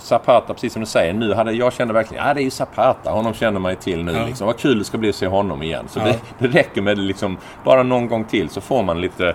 [0.00, 3.10] Zapata, precis som du säger, nu hade jag kände verkligen ja det är ju Zapata.
[3.10, 4.12] Honom känner man ju till nu.
[4.12, 4.26] Ja.
[4.26, 4.46] Liksom.
[4.46, 5.84] Vad kul det ska bli att se honom igen.
[5.90, 6.04] Så Ja.
[6.04, 9.34] det, det räcker med liksom, bara någon gång till så får man lite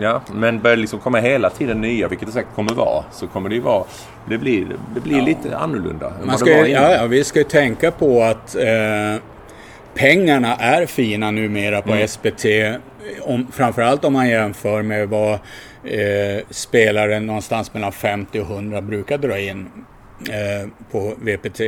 [0.00, 3.48] Ja, men börjar liksom komma hela tiden nya, vilket det säkert kommer vara, så kommer
[3.48, 3.84] det ju vara...
[4.28, 7.44] Det blir, det blir lite annorlunda Man ska det ju, ja, ja, vi ska ju
[7.44, 9.22] tänka på att eh,
[9.94, 12.08] pengarna är fina numera på Mm.
[12.08, 12.44] SPT.
[13.22, 15.32] Om, framförallt om man jämför med vad
[15.84, 19.68] eh, spelare någonstans mellan 50 och 100 brukar dra in
[20.30, 21.60] eh, på VPT.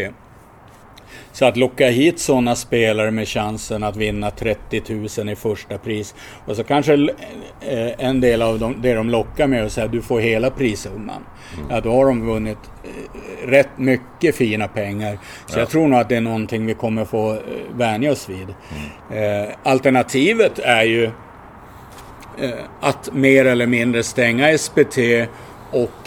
[1.32, 4.82] Så att locka hit sådana spelare med chansen att vinna 30
[5.18, 6.14] 000 i första pris.
[6.46, 10.02] Och så kanske eh, en del av dem, det de lockar med att säga du
[10.02, 11.22] får hela prissumman.
[11.70, 15.18] Ja, då har de vunnit eh, rätt mycket fina pengar.
[15.46, 17.38] Så jag tror nog att det är någonting vi kommer få eh,
[17.74, 18.48] vänja oss vid.
[19.10, 21.10] Eh, alternativet är ju
[22.80, 24.98] att mer eller mindre stänga SPT
[25.70, 26.05] och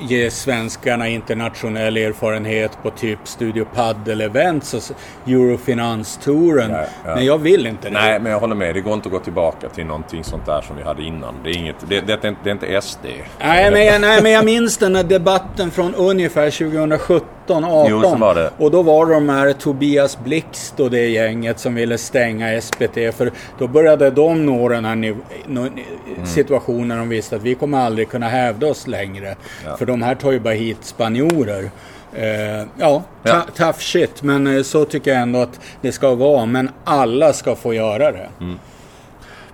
[0.00, 4.82] ge svenskarna internationell erfarenhet på typ Studio Paddle Events och
[5.26, 6.70] Eurofinanstouren.
[6.70, 7.14] Ja, ja.
[7.14, 7.94] Men jag vill inte det.
[7.94, 8.74] Nej, men jag håller med.
[8.74, 11.34] Det går inte att gå tillbaka till någonting sånt där som vi hade innan.
[11.44, 13.06] Det är, inget, det, det, det är inte SD.
[13.38, 17.86] Nej men, jag, nej, men jag minns den här debatten från ungefär 2017, 18.
[17.90, 18.50] Jo, var det.
[18.58, 22.94] Och då var de här Tobias Blixt och det gänget som ville stänga SPT.
[23.16, 25.16] För då började de nå den här niv-
[25.48, 25.72] Mm.
[26.26, 29.36] situationen de visste att vi kommer aldrig kunna hävda oss längre.
[29.66, 29.76] Ja.
[29.76, 31.70] För de här tar ju bara hit spanjorer.
[32.16, 33.42] Eh, ja, Ja.
[33.56, 34.22] tough shit.
[34.22, 36.46] Men eh, så tycker jag ändå att det ska vara.
[36.46, 38.28] Men alla ska få göra det.
[38.40, 38.58] Mm.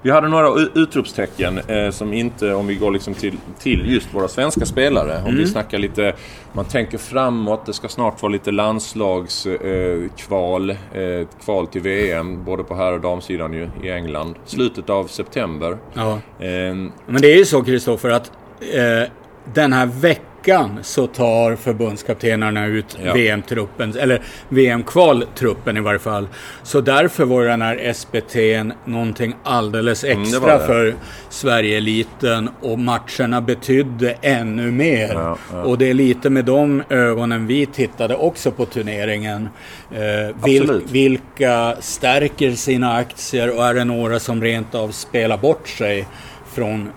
[0.03, 4.29] Vi hade några utropstecken eh, som inte, om vi går liksom till, till just våra
[4.29, 5.17] svenska spelare.
[5.19, 5.37] Om Mm.
[5.37, 6.13] vi snackar lite,
[6.53, 7.67] man tänker framåt.
[7.67, 10.71] Det ska snart vara lite landslagskval.
[10.71, 14.35] Eh, eh, kval till VM, både på herr och damsidan ju, i England.
[14.45, 15.79] Slutet av september.
[15.95, 16.13] Ja.
[16.39, 16.47] Eh,
[17.07, 19.11] Men det är ju så Kristoffer att eh,
[19.55, 20.23] den här veckan
[20.83, 23.13] så tar förbundskaptenerna ut Ja.
[23.15, 26.29] VM-truppen, eller VM-kvaltruppen i varje fall.
[26.63, 28.37] Så därför var den här SPT
[28.85, 30.67] någonting alldeles Mm, det extra det.
[30.67, 30.95] för
[31.29, 35.11] Sverige-eliten och matcherna betydde ännu mer.
[35.15, 35.63] Ja, ja.
[35.63, 39.49] Och det är lite med de ögonen vi tittade också på turneringen.
[39.91, 45.69] Eh, vil, vilka stärker sina aktier och är det några som rent av spelar bort
[45.69, 46.07] sig
[46.55, 46.91] från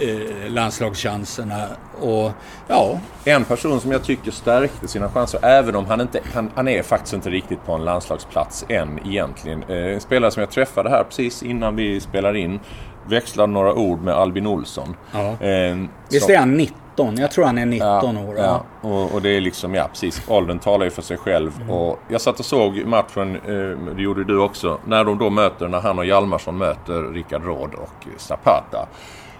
[0.00, 1.66] eh, landslagschanserna?
[2.00, 2.30] Och
[2.68, 6.20] ja, En person som jag tycker stärkte sina chanser, även om han inte...
[6.34, 9.62] Han, han är faktiskt inte riktigt på en landslagsplats än egentligen.
[9.62, 12.60] Eh, en spelare som jag träffade här precis innan vi spelar in.
[13.08, 14.96] Växlade några ord med Albin Olsson.
[15.12, 15.46] Ja.
[15.46, 15.76] Eh,
[16.10, 17.16] visst är han 19?
[17.16, 18.36] Jag tror han är 19 år.
[18.38, 20.22] Ja, och, och det är liksom, ja precis.
[20.28, 21.52] Åldern talar ju för sig själv.
[21.56, 21.70] Mm.
[21.70, 25.68] Och jag satt och såg matchen, eh, det gjorde du också, när de då möter,
[25.68, 28.88] när han och Hjalmarsson möter Rickard Råd och Zapata.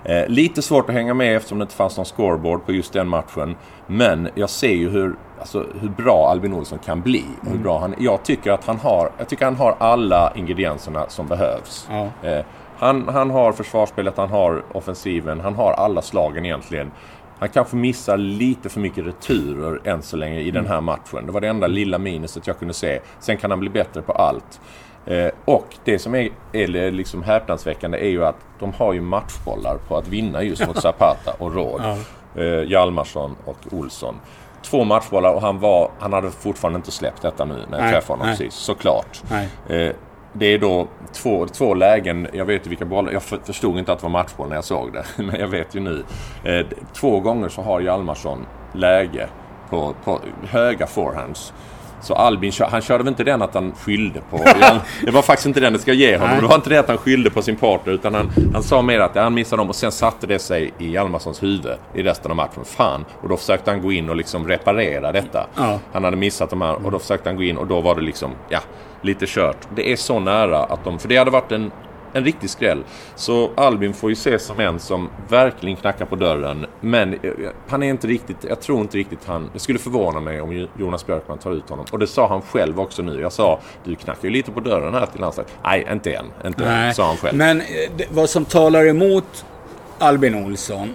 [0.04, 3.08] Eh, lite svårt att hänga med eftersom det inte fanns någon scoreboard på just den
[3.08, 3.56] matchen.
[3.86, 7.24] Men jag ser ju hur, alltså, hur bra Albin Olsson kan bli.
[7.40, 11.08] Och hur bra han, jag, tycker att han har, jag tycker han har alla ingredienserna
[11.08, 11.88] som behövs.
[11.90, 12.28] Ja.
[12.28, 12.44] Eh,
[12.78, 16.90] han, han har försvarsspelet, han har offensiven, han har alla slagen egentligen.
[17.38, 21.26] Han kanske missar lite för mycket returer än så länge i den här matchen.
[21.26, 23.00] Det var det enda lilla minuset jag kunde se.
[23.20, 24.60] Sen kan han bli bättre på allt.
[25.06, 29.76] Eh, och det som är, är liksom häpnadsväckande är ju att de har ju matchbollar
[29.88, 31.82] på att vinna just mot Zapata och Råd.
[31.84, 31.96] Ja.
[32.42, 34.14] Eh, Hjalmarsson och Olsson.
[34.62, 37.92] Två matchbollar och han, var, han hade fortfarande inte släppt detta nu när jag Nej,
[37.92, 38.36] träffade honom nej.
[38.36, 38.54] precis.
[38.54, 39.22] Såklart.
[39.68, 39.92] Eh,
[40.32, 42.28] det är då två, två lägen.
[42.32, 43.12] Jag vet ju vilka bollar.
[43.12, 45.04] Jag för- förstod inte att det var matchboll när jag såg det.
[45.22, 46.04] Men jag vet ju nu.
[46.44, 49.28] Eh, två gånger så har Hjalmarsson läge
[49.70, 51.52] på, på höga forehands.
[52.00, 54.44] Så Albin han körde väl inte den att han skyllde på...
[55.04, 56.30] det var faktiskt inte den det ska ge honom.
[56.30, 56.40] Nej.
[56.40, 57.92] Det var inte det att han skyllde på sin partner.
[57.92, 60.90] Utan han, han sa mer att han missade dem och sen satte det sig i
[60.90, 62.64] Hjalmarssons huvud i resten av matchen.
[62.64, 63.04] Fan!
[63.22, 65.46] Och då försökte han gå in och liksom reparera detta.
[65.56, 65.78] Ja.
[65.92, 68.00] Han hade missat de här och då försökte han gå in och då var det
[68.00, 68.60] liksom, ja,
[69.02, 69.56] lite kört.
[69.74, 70.98] Det är så nära att de...
[70.98, 71.70] För det hade varit en,
[72.16, 72.84] en riktig skräll.
[73.14, 76.66] Så Albin får ju ses som en som verkligen knackar på dörren.
[76.80, 77.30] Men eh,
[77.68, 78.36] han är inte riktigt...
[78.48, 79.50] Jag tror inte riktigt han...
[79.52, 81.86] Det skulle förvåna mig om Jonas Björkman tar ut honom.
[81.92, 83.20] Och det sa han själv också nu.
[83.20, 85.52] Jag sa, du knackar ju lite på dörren här till landslaget.
[85.64, 86.26] Nej, inte än.
[86.46, 87.36] Inte än, sa han själv.
[87.36, 87.66] Men eh,
[88.10, 89.44] vad som talar emot
[89.98, 90.94] Albin Olsson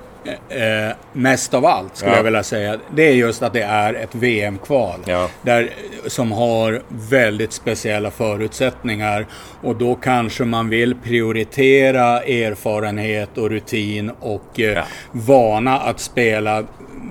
[0.50, 2.18] eh, mest av allt, skulle Ja.
[2.18, 5.00] jag vilja säga, det är just att det är ett VM-kval.
[5.06, 5.30] Ja.
[5.42, 5.70] Där,
[6.08, 9.26] som har väldigt speciella förutsättningar.
[9.62, 14.84] Och då kanske man vill prioritera erfarenhet och rutin och eh, Ja.
[15.12, 16.64] vana att spela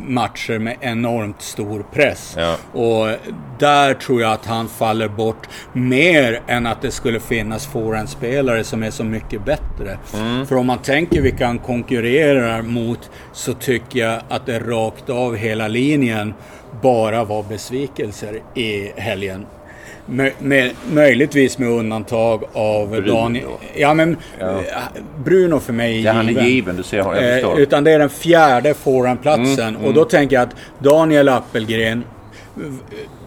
[0.07, 2.37] matcher med enormt stor press.
[2.73, 3.09] Och
[3.59, 8.83] där tror jag att han faller bort mer än att det skulle finnas forehandspelare som
[8.83, 9.99] är så mycket bättre.
[10.15, 10.47] Mm.
[10.47, 13.00] För om man tänker vilka han konkurrerar mot
[13.33, 16.35] så tycker jag att det rakt av hela linjen
[16.83, 19.47] bara var besvikelser i helgen.
[20.07, 23.13] Mö, med, möjligtvis med undantag av Bruno.
[23.15, 23.47] Daniel.
[23.77, 24.57] Ja, men eh,
[25.25, 26.45] Bruno för mig är Ja, han är given.
[26.47, 26.77] given.
[26.77, 27.25] Du ser honom.
[27.25, 27.61] Jag Eh, förstår.
[27.61, 29.77] utan det är den fjärde forehandplatsen.
[29.77, 32.05] Och då tänker jag att Daniel Appelgren,
[32.57, 32.63] eh,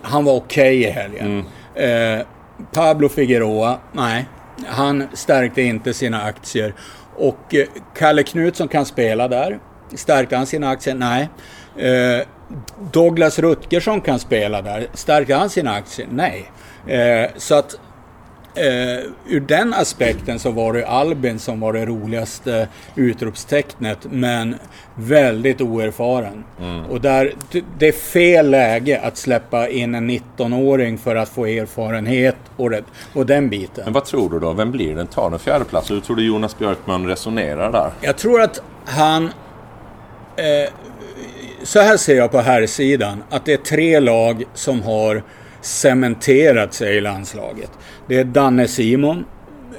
[0.02, 1.44] han var okej i helgen.
[1.76, 2.26] Eh,
[2.74, 4.26] Pablo Figueroa, nej.
[4.68, 6.74] Han stärkte inte sina aktier.
[7.16, 9.60] Och eh, Kalle Knutsson kan spela där.
[9.96, 10.96] Stärkte han sina aktier?
[10.96, 11.30] Nej.
[11.78, 12.28] Eh,
[12.92, 14.88] Douglas Rutgersson kan spela där.
[14.94, 16.08] Stärkte han sina aktier?
[16.12, 16.52] Nej.
[16.88, 17.76] Eh, så att
[18.56, 24.56] Eh, ur den aspekten så var det Albin som var det roligaste utropstecknet, men
[24.96, 26.44] väldigt oerfaren.
[26.90, 27.34] Och där,
[27.80, 32.84] det- är fel läge att släppa in en 19-åring för att få erfarenhet och, det,
[33.14, 33.84] och den biten.
[33.84, 34.54] Men vad tror du då?
[34.54, 35.08] Vem blir den?
[35.08, 35.92] Tar den fjärde plats?
[35.92, 37.92] Hur tror du Jonas Björkman resonerar där?
[38.02, 39.26] Jag tror att han...
[40.36, 40.74] Eh,
[41.64, 45.24] så här ser jag på här sidan att det är tre lag som har
[45.64, 47.72] cementerat sig i landslaget.
[48.08, 49.26] Det är Danne Simon.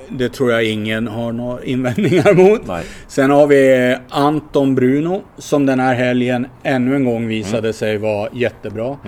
[0.08, 2.66] Det tror jag ingen har några invändningar mot.
[2.66, 2.84] Nej.
[3.08, 8.28] Sen har vi Anton Bruno som den här helgen ännu en gång visade sig vara
[8.32, 8.98] jättebra.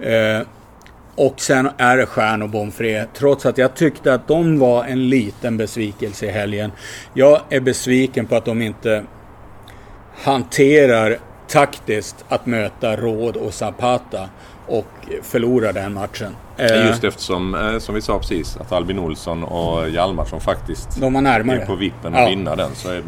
[0.00, 0.46] Eh,
[1.16, 3.04] och sen är det Stjärn och Bonfré.
[3.14, 6.72] Trots att jag tyckte att de var en liten besvikelse i helgen.
[7.14, 9.04] Jag är besviken på att de inte
[10.22, 11.18] hanterar
[11.48, 14.28] taktiskt att möta Råd och Zapata
[14.66, 14.86] och
[15.22, 16.36] förlorar den matchen.
[16.56, 21.16] Eh, Just eftersom, eh, som vi sa precis, att Albin Olsson och Hjalmarsson faktiskt de
[21.16, 22.28] är på vippen att Ja.
[22.28, 22.70] vinna den.
[22.74, 23.02] Så är,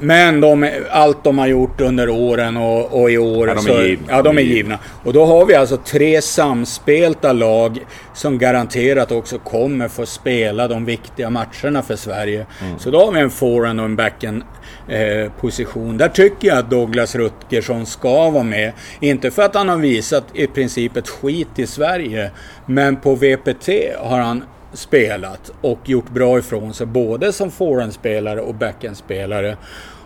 [0.00, 3.48] Men de, allt de har gjort under åren och, och i år...
[3.48, 4.06] Ja, de är så, givna.
[4.08, 4.78] Ja, de är givna.
[5.04, 7.78] Och då har vi alltså tre samspelta lag
[8.14, 12.46] som garanterat också kommer få spela de viktiga matcherna för Sverige.
[12.62, 12.78] Mm.
[12.78, 14.42] Så då har vi en forehand och en backhand
[14.88, 15.96] eh, position.
[15.96, 18.72] Där tycker jag att Douglas Rutgersson ska vara med.
[19.00, 22.30] Inte för att han har visat i princip ett skit i Sverige,
[22.66, 28.54] men på VPT har han spelat och gjort bra ifrån sig både som forehandspelare och
[28.54, 29.56] backhandspelare.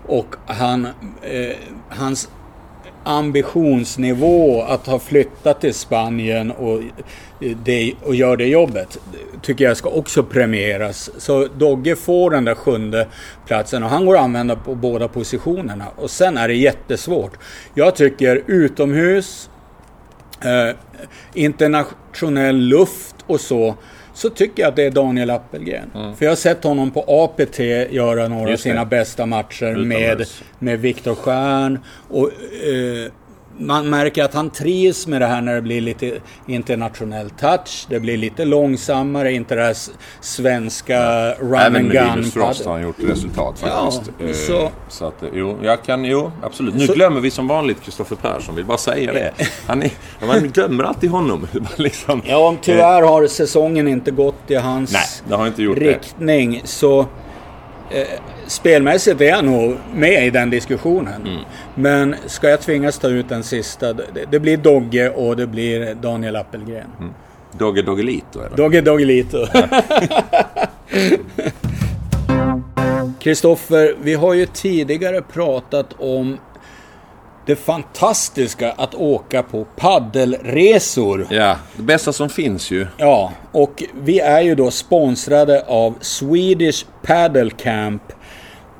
[0.07, 0.87] Och han,
[1.23, 1.57] eh,
[1.89, 2.29] hans
[3.05, 6.79] ambitionsnivå att ha flyttat till Spanien och,
[7.41, 8.99] eh, det, och gör det jobbet
[9.43, 11.11] tycker jag ska också premieras.
[11.19, 13.07] Så Dogge får den där sjunde
[13.47, 15.85] platsen och han går att använda på båda positionerna.
[15.97, 17.33] Och sen är det jättesvårt.
[17.75, 19.51] Jag tycker utomhus,
[20.41, 20.77] eh,
[21.35, 23.75] internationell luft och så,
[24.15, 25.91] så tycker jag att det är Daniel Appelgren.
[25.93, 27.59] För jag har sett honom på APT
[27.91, 28.59] göra några av Mm.
[28.59, 30.43] Sina bästa matcher med, Utomhus.
[30.59, 31.79] med Viktor Stjärn.
[32.09, 33.13] Och, eh,
[33.67, 36.13] man märker att han trivs med det här när det blir lite
[36.47, 37.87] internationell touch.
[37.89, 39.77] Det blir lite långsammare, inte det här
[40.21, 42.45] svenska run även and med Linus gun.
[42.45, 44.51] Frost har han gjort resultat Ja, faktiskt.
[44.51, 46.75] Eh, så- så att, eh, jo, jag kan, jo, absolut.
[46.75, 49.33] Nu Så- glömmer vi som vanligt Kristoffer Persson, vill bara säga det.
[49.67, 49.91] Han är,
[50.27, 51.47] man glömmer alltid honom.
[51.77, 52.23] liksom.
[52.27, 55.85] Ja, om tyvärr har säsongen inte gått i hans Nej, det har inte gjort det.
[55.91, 56.61] riktning.
[56.65, 57.07] Så
[57.95, 58.07] eh,
[58.47, 61.23] spelmässigt är jag nog med i den diskussionen.
[61.23, 61.43] Mm.
[61.75, 65.95] Men ska jag tvingas ta ut den sista, det, det blir Dogge och det blir
[65.95, 66.87] Daniel Appelgren.
[67.01, 67.13] Mm.
[67.53, 68.41] Dogge Doggelito.
[68.57, 69.47] Dogge Doggelito.
[73.21, 76.39] Kristoffer, vi har ju tidigare pratat om
[77.47, 81.27] det fantastiska att åka på paddelresor.
[81.31, 82.87] Ja, det bästa som finns ju.
[82.97, 88.03] Ja, och vi är ju då sponsrade av Swedish Paddle Camp.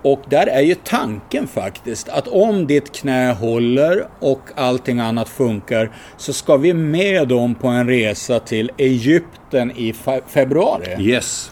[0.05, 5.91] Och där är ju tanken faktiskt att om ditt knä håller och allting annat funkar
[6.17, 10.97] så ska vi med dem på en resa till Egypten i fe- februari.
[11.03, 11.51] Yes.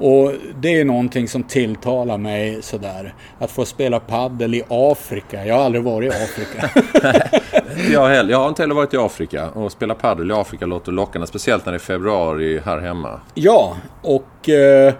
[0.00, 3.14] Och det är någonting som tilltalar mig sådär.
[3.38, 5.46] Att få spela paddel i Afrika.
[5.46, 6.70] Jag har aldrig varit i Afrika.
[7.92, 8.30] Jag heller.
[8.30, 9.50] Jag har inte heller varit i Afrika.
[9.50, 11.26] Och spela padel i Afrika låter lockande.
[11.26, 13.20] Speciellt när det är februari här hemma.
[13.34, 14.94] ja, och eh,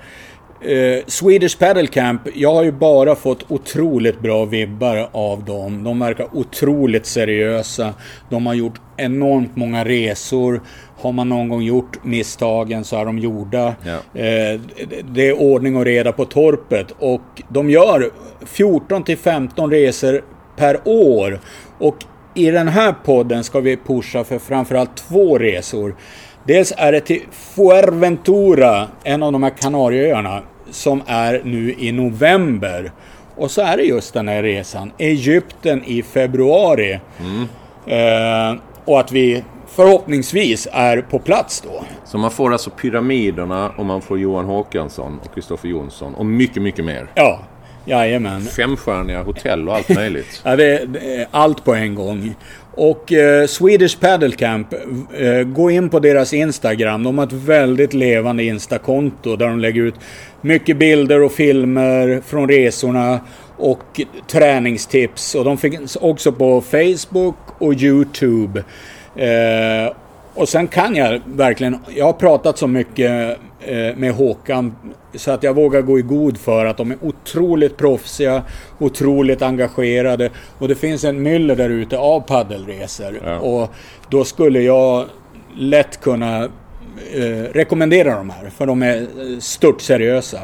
[0.60, 2.22] eh, Swedish Paddle Camp.
[2.34, 5.84] Jag har ju bara fått otroligt bra vibbar av dem.
[5.84, 7.94] De verkar otroligt seriösa.
[8.28, 10.60] De har gjort enormt många resor.
[11.00, 13.74] Har man någon gång gjort misstagen så är de gjorda.
[13.82, 14.20] Ja.
[14.20, 14.60] Eh,
[15.12, 16.86] det är ordning och reda på torpet.
[16.98, 18.10] Och de gör
[18.44, 20.24] 14 till 15 resor
[20.56, 21.40] per år.
[21.78, 21.96] Och
[22.34, 25.96] i den här podden ska vi pusha för framförallt två resor.
[26.44, 32.92] Dels är det till Fuerventura, en av de här Kanarieöarna, som är nu i november.
[33.36, 37.00] Och så är det just den här resan, Egypten i februari.
[37.86, 39.44] Eh, och att vi
[39.76, 41.84] förhoppningsvis är på plats då.
[42.04, 46.14] Så man får alltså Pyramiderna och man får Johan Håkansson och Kristoffer Jonsson.
[46.14, 47.06] Och mycket, mycket mer.
[47.14, 47.40] Ja,
[47.84, 48.42] jajamän.
[48.42, 50.40] Femstjärniga hotell och allt möjligt.
[50.44, 52.34] Ja, det, det är allt på en gång.
[52.74, 57.02] Och eh, Swedish Paddle Camp, eh, gå in på deras Instagram.
[57.02, 59.94] De har ett väldigt levande Instakonto där de lägger ut
[60.40, 63.20] mycket bilder och filmer från resorna
[63.56, 65.34] och träningstips.
[65.34, 68.64] Och de finns också på Facebook och Youtube.
[69.16, 69.92] Eh,
[70.34, 74.74] och sen kan jag verkligen, jag har pratat så mycket eh, med Håkan
[75.14, 78.42] så att jag vågar gå i god för att de är otroligt proffsiga,
[78.78, 83.20] otroligt engagerade och det finns en myller där ute av paddelresor.
[83.24, 83.38] Ja.
[83.38, 83.70] Och
[84.08, 85.06] då skulle jag
[85.56, 86.44] lätt kunna
[87.14, 90.40] eh, rekommendera de här för de är eh, stört seriösa.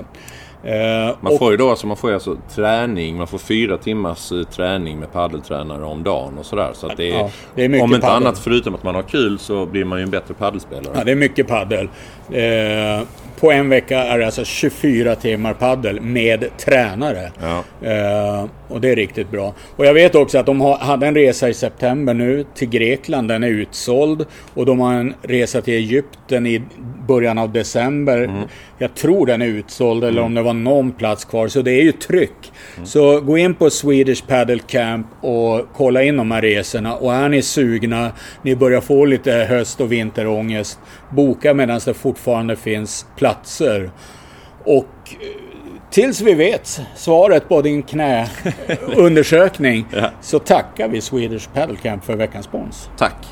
[0.66, 3.16] Eh, Man får ju då alltså, man får alltså träning.
[3.16, 6.70] Man får fyra timmars eh, träning med paddeltränare om dagen och sådär.
[6.74, 8.16] Så att det är, Ja, det är om inte paddel.
[8.16, 10.94] annat förutom att man har kul så blir man ju en bättre paddelspelare.
[10.94, 11.88] Ja, det är mycket paddel.
[12.32, 13.06] Eh,
[13.40, 17.32] på en vecka är det alltså 24 timmar paddel med tränare.
[17.40, 17.88] Ja.
[17.88, 19.54] Eh, och det är riktigt bra.
[19.76, 23.28] Och jag vet också att de ha, hade en resa i september nu till Grekland.
[23.28, 24.26] Den är utsåld.
[24.54, 26.62] Och de har en resa till Egypten i
[27.08, 28.30] början av december.
[28.78, 31.48] Jag tror den är utsåld eller om det var någon plats kvar.
[31.48, 32.52] Så det är ju tryck.
[32.84, 36.94] Så gå in på Swedish Paddle Camp och kolla in de här resorna.
[36.94, 38.12] Och är ni sugna,
[38.42, 40.78] ni börjar få lite höst och vinterångest.
[41.10, 43.90] Boka medan det fortfarande finns platser.
[44.64, 45.16] Och eh,
[45.90, 49.86] tills vi vet svaret på din knäundersökning
[50.20, 52.90] så tackar vi Swedish Paddle Camp för veckans spons.
[52.96, 53.26] Tack!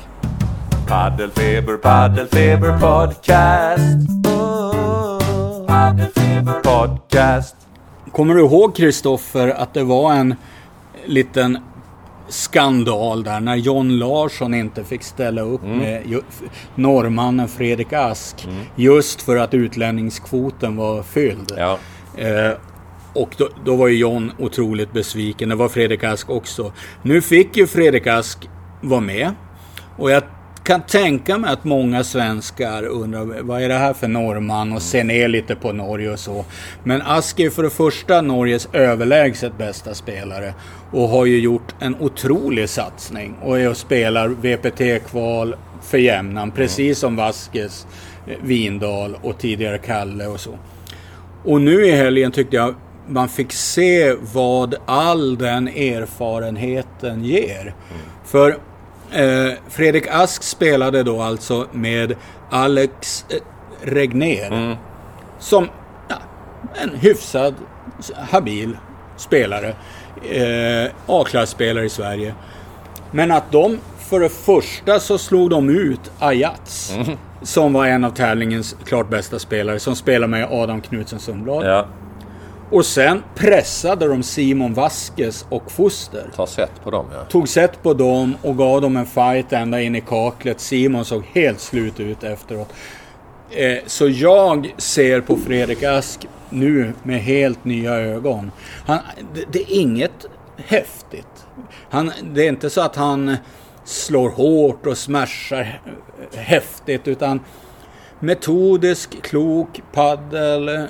[0.87, 4.24] Paddelfeber, paddelfeber podcast.
[6.63, 7.55] Podcast.
[8.11, 10.35] Kommer du ihåg Kristoffer att det var en
[11.05, 11.57] liten
[12.29, 16.21] skandal där när John Larsson inte fick ställa upp med ju-
[16.75, 21.51] norrmannen Fredrik Ask just för att utlänningskvoten var fylld.
[21.57, 21.77] Ja.
[22.17, 22.51] Eh,
[23.13, 25.49] och då, då var ju John otroligt besviken.
[25.49, 26.71] Det var Fredrik Ask också.
[27.01, 28.49] Nu fick ju Fredrik Ask
[28.81, 29.31] vara med.
[29.97, 30.23] Och jag
[30.65, 35.03] kan tänka mig att många svenskar undrar vad är det här för norrman och ser
[35.03, 36.45] ner lite på Norge och så.
[36.83, 40.53] Men Ask är för det första Norges överlägset bästa spelare
[40.91, 46.99] och har ju gjort en otrolig satsning och är och spelar VPT-kval för jämnan, precis
[46.99, 47.87] som Vaskes,
[48.27, 50.51] eh, Vindal och tidigare Kalle och så.
[51.43, 52.75] Och nu i helgen tyckte jag
[53.07, 57.75] man fick se vad all den erfarenheten ger.
[58.25, 58.55] För eh,
[59.69, 62.15] Fredrik Ask spelade då alltså med
[62.49, 63.37] Alex eh,
[63.81, 64.77] Regner.
[65.39, 65.67] Som
[66.09, 66.15] ja,
[66.83, 67.53] en hyfsad,
[68.29, 68.77] habil
[69.17, 69.75] spelare.
[70.31, 72.33] Eh, A-klasspelare i Sverige.
[73.11, 76.93] Men att de, för det första så slog de ut Ajax.
[77.41, 79.79] Som var en av tävlingens klart bästa spelare.
[79.79, 81.65] Som spelar med Adam Knutsen Sundblad.
[81.65, 81.85] Ja.
[82.71, 86.29] Och sen pressade de Simon Vasquez och Foster.
[86.35, 87.23] Ta sätt på dem ja.
[87.23, 90.59] Tog set på dem och gav dem en fight ända in i kaklet.
[90.59, 92.73] Simon såg helt slut ut efteråt.
[93.51, 98.51] Eh, så jag ser på Fredrik Ask nu med helt nya ögon.
[98.85, 98.99] Han,
[99.33, 100.25] det, det är inget
[100.57, 101.45] häftigt.
[101.89, 103.37] Han, det är inte så att han
[103.83, 105.81] slår hårt och smashar
[106.35, 107.39] häftigt utan
[108.19, 110.87] metodisk, klok paddel,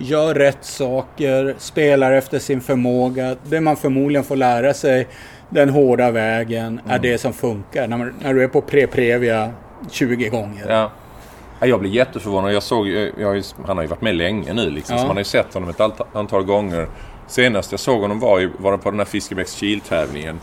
[0.00, 3.36] gör rätt saker, spelar efter sin förmåga.
[3.44, 5.06] Det man förmodligen får lära sig
[5.50, 7.86] den hårda vägen är det som funkar.
[7.88, 9.50] När, man, när du är på pre-previa
[9.90, 10.66] 20 gånger.
[10.68, 10.90] Ja.
[11.60, 12.52] Ja, Jag blev jätteförvånad.
[12.52, 14.94] Jag såg, jag, jag, har ju- han har ju varit med länge nu liksom.
[14.96, 15.00] Ja.
[15.02, 15.80] Så man har ju sett honom ett
[16.12, 16.88] antal gånger.
[17.26, 20.40] Senast jag såg honom var, var på den här Fiskebäcks Kiel-tävlingen.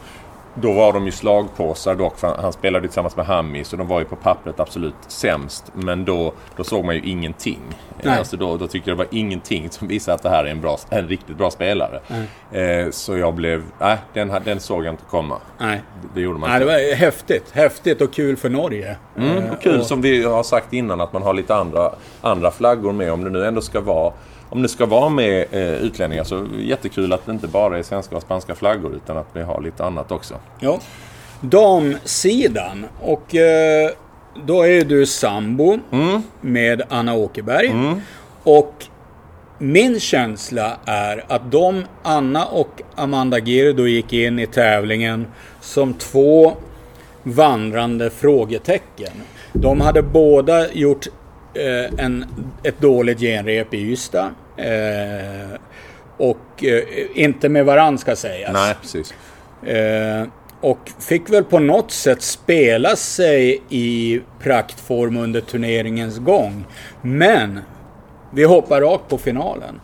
[0.62, 4.00] Då var de ju slagpåsar dock, för han- spelade tillsammans med Hammi så de var
[4.00, 5.72] ju på pappret absolut sämst.
[5.74, 7.60] Men då, då såg man ju ingenting.
[8.04, 8.18] Nej.
[8.18, 10.62] Alltså då, då tyckte jag det var ingenting som visade att det här är en,
[10.62, 12.00] bra, en riktigt bra spelare.
[12.52, 13.64] Eh, så jag blev...
[13.80, 15.38] Nej, den, här- den såg jag inte komma.
[15.58, 15.82] Nej.
[16.16, 16.90] Det gjorde man Nej, det inte.
[16.90, 17.52] var häftigt.
[17.52, 18.98] Häftigt och kul för Norge.
[19.18, 21.92] Mm, Eh, och kul och- som vi har sagt innan att man har lite andra,
[22.22, 23.12] andra flaggor med.
[23.14, 24.14] Om det nu ändå ska vara
[24.56, 28.16] om det ska vara med eh, utlänningar så jättekul att det inte bara är svenska
[28.16, 30.36] och spanska flaggor utan att vi har lite annat också.
[30.60, 30.80] Ja.
[31.42, 32.86] Damsidan.
[33.02, 33.90] Och eh,
[34.46, 36.22] då är du sambo Mm.
[36.42, 37.74] med Anna Åkerberg.
[38.44, 38.86] Och
[39.58, 45.28] min känsla är att de, Anna och Amanda Girdo gick in i tävlingen
[45.62, 46.54] som två
[47.24, 49.12] vandrande frågetecken.
[49.54, 51.08] De hade båda gjort
[51.54, 52.26] eh, en,
[52.64, 54.30] ett dåligt genrep i Ystad.
[54.58, 55.60] Eh,
[56.18, 56.84] och eh,
[57.14, 58.54] inte med varann ska sägas.
[58.54, 59.14] Nej, precis.
[59.64, 60.28] Eh,
[60.62, 66.66] och fick väl på något sätt spela sig i praktform under turneringens gång.
[67.02, 67.60] Men
[68.32, 69.82] vi hoppar rakt på finalen.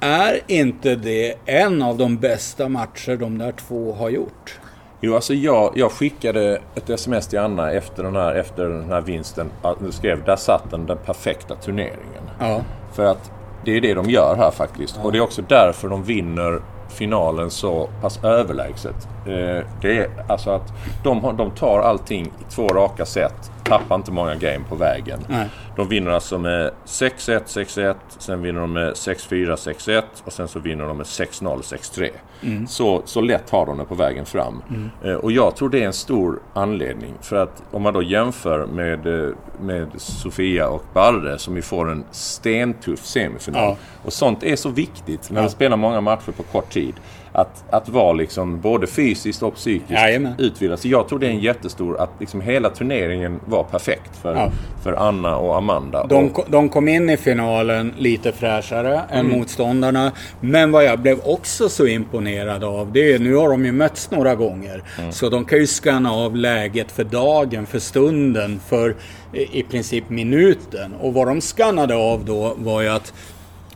[0.00, 4.58] Är inte det en av de bästa matcher de där två har gjort?
[5.00, 9.00] Jo, alltså jag, jag skickade ett sms till Anna efter den här, efter den här
[9.00, 9.50] vinsten.
[9.62, 12.30] Jag skrev där satt den, den perfekta turneringen.
[12.40, 12.60] Ja.
[12.92, 13.30] För att
[13.64, 15.00] det är det de gör här faktiskt.
[15.02, 19.08] Och det är också därför de vinner finalen så pass överlägset.
[19.28, 20.72] Eh, det är alltså att
[21.04, 23.50] de, de tar allting i två raka set.
[23.64, 25.18] Tappar inte många game på vägen.
[25.28, 25.48] Nej.
[25.76, 27.94] De vinner alltså med 6-1, 6-1.
[28.18, 30.02] Sen vinner de med 6-4, 6-1.
[30.24, 32.66] Och sen så vinner de med 6-0, 6-3.
[32.66, 34.62] Så, så lätt har de det på vägen fram.
[35.04, 37.14] Eh, och jag tror det är en stor anledning.
[37.20, 41.90] För att om man då jämför med, eh, med Sofia och Barre som ju får
[41.90, 43.62] en stentuff semifinal.
[43.62, 43.76] Ja.
[44.04, 46.94] Och sånt är så viktigt när du spelar många matcher på kort tid.
[47.40, 50.32] Att, att vara liksom både fysiskt och psykiskt Jajamän.
[50.38, 50.78] utvilad.
[50.78, 52.00] Så jag tror det är en jättestor...
[52.00, 54.50] Att liksom hela turneringen var perfekt för, Ja.
[54.82, 56.06] för Anna och Amanda.
[56.06, 60.12] De, och, de kom in i finalen lite fräschare än motståndarna.
[60.40, 64.10] Men vad jag blev också så imponerad av, det är nu har de ju mötts
[64.10, 64.82] några gånger.
[65.10, 68.96] Så de kan ju skanna av läget för dagen, för stunden, för
[69.32, 70.94] i, i princip minuten.
[71.00, 73.12] Och vad de skannade av då var ju att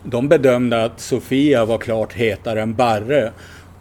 [0.04, 3.32] de bedömde att Sofia var klart hetare än Barre.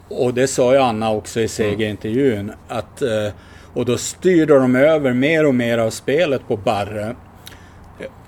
[0.08, 2.52] Och det sa ju Anna också i segerintervjun.
[2.68, 3.32] Att, eh,
[3.74, 7.16] och då styrde de över mer och mer av spelet på Barre.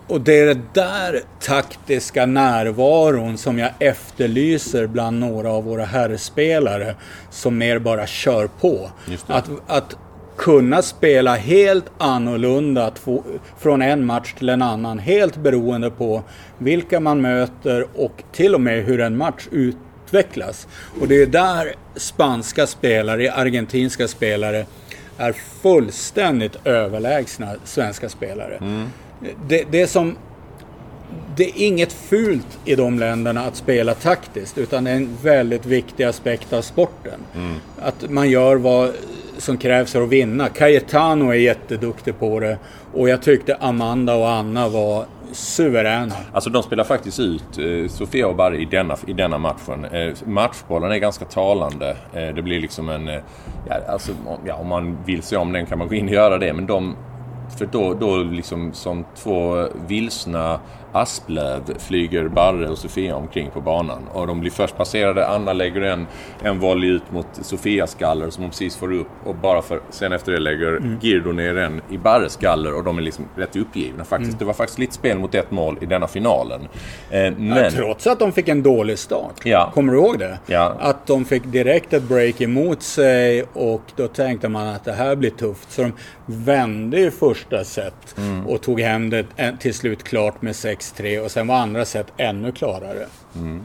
[0.07, 6.95] Och det är det där taktiska närvaron som jag efterlyser bland några av våra herrspelare
[7.31, 8.91] som mer bara kör på.
[9.27, 9.97] Att, att
[10.37, 12.93] kunna spela helt annorlunda
[13.59, 14.99] från en match till en annan.
[14.99, 16.23] Helt beroende på
[16.59, 20.69] vilka man möter och till och med hur en match utvecklas.
[21.01, 24.67] Och det är där spanska spelare, argentinska spelare
[25.19, 25.33] är
[25.63, 28.59] fullständigt överlägsna svenska spelare.
[29.49, 30.17] Det, det är som
[31.37, 35.67] det är inget fult i de länderna att spela taktiskt utan det är en väldigt
[35.67, 37.21] viktig aspekt av sporten.
[37.83, 38.93] Att man gör vad
[39.39, 40.49] som krävs för att vinna.
[40.49, 42.59] Cayetano är jätteduktig på det
[42.95, 46.15] och jag tyckte Amanda och Anna var suveräna.
[46.33, 49.85] Alltså de spelar faktiskt ut eh, Sofia och Barry i denna, i denna matchen.
[49.85, 51.97] Eh, matchbollen är ganska talande.
[52.15, 53.09] Eh, det blir liksom en...
[53.09, 53.21] Eh,
[53.69, 56.15] ja, alltså, om- ja, om man vill se om den kan man gå in och
[56.15, 56.53] göra det.
[56.53, 56.97] Men de...
[57.59, 60.61] För då, då liksom som två vilsna
[60.95, 64.09] asplöv flyger Barre och Sofia omkring på banan.
[64.13, 65.27] Och de blir först passerade.
[65.29, 66.07] Anna lägger en,
[66.43, 69.07] en volley ut mot Sofias skaller som hon precis får upp.
[69.25, 72.75] Och bara för, sen efter det lägger Girdo ner en i Barres skaller.
[72.75, 74.39] Och de är liksom rätt uppgivna faktiskt.
[74.39, 76.61] Det var faktiskt lite spel mot ett mål i denna finalen.
[77.11, 77.73] Eh, men...
[77.73, 79.41] Trots att de fick en dålig start.
[79.45, 79.71] Ja.
[79.75, 80.39] Kommer du ihåg det?
[80.47, 80.77] Ja.
[80.81, 85.17] Att de fick direkt ett break emot sig och då tänkte man att det här
[85.17, 85.73] blir tufft.
[85.73, 85.93] Så de
[86.27, 88.47] vände i första set Mm.
[88.47, 89.25] och tog hem det
[89.61, 90.57] till slut klart med
[90.93, 93.07] 6-3 och sen var andra set ännu klarare.
[93.37, 93.65] Mm.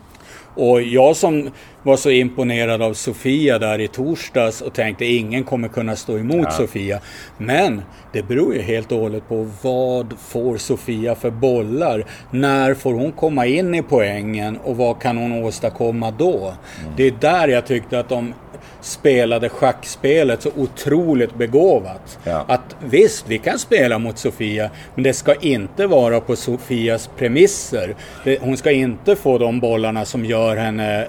[0.56, 1.50] Och jag som
[1.84, 6.54] var så imponerad av Sofia där i torsdags och tänkte ingen kommer kunna stå emot
[6.54, 7.00] Sofia.
[7.38, 7.82] Men
[8.14, 12.06] det beror ju helt och hållet på vad får Sofia för bollar?
[12.32, 16.54] När får hon komma in i poängen och vad kan hon åstadkomma då?
[16.98, 18.34] Det är där jag tyckte att de
[18.82, 22.20] spelade schackspelet så otroligt begåvat.
[22.24, 22.46] Ja.
[22.48, 27.96] Att visst, vi kan spela mot Sofia, men det ska inte vara på Sofias premisser.
[28.24, 31.08] Det, hon ska inte få de bollarna som gör henne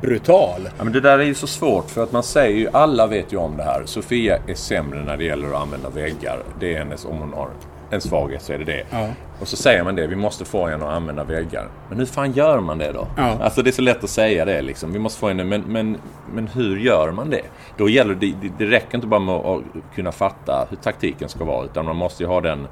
[0.00, 0.68] brutal.
[0.78, 3.32] Ja, men det där är ju så svårt för att man säger ju, alla vet
[3.32, 3.82] ju om det här.
[3.84, 6.42] Sofia är sämre när det gäller att använda väggar.
[6.60, 7.48] Det är hennes, om hon har
[7.94, 8.84] en svaghet så är det det.
[8.90, 9.08] Ja.
[9.40, 11.68] Och så säger man det, vi måste få henne att använda väggar.
[11.88, 13.06] Men hur fan gör man det då?
[13.16, 13.38] Ja.
[13.40, 14.92] Alltså det är så lätt att säga det liksom.
[14.92, 15.96] Vi måste få henne, men, men,
[16.34, 17.42] men hur gör man det?
[17.76, 19.62] Då gäller det, det, räcker inte bara med att
[19.94, 21.64] kunna fatta hur taktiken ska vara.
[21.64, 22.66] Utan man måste ju ha den,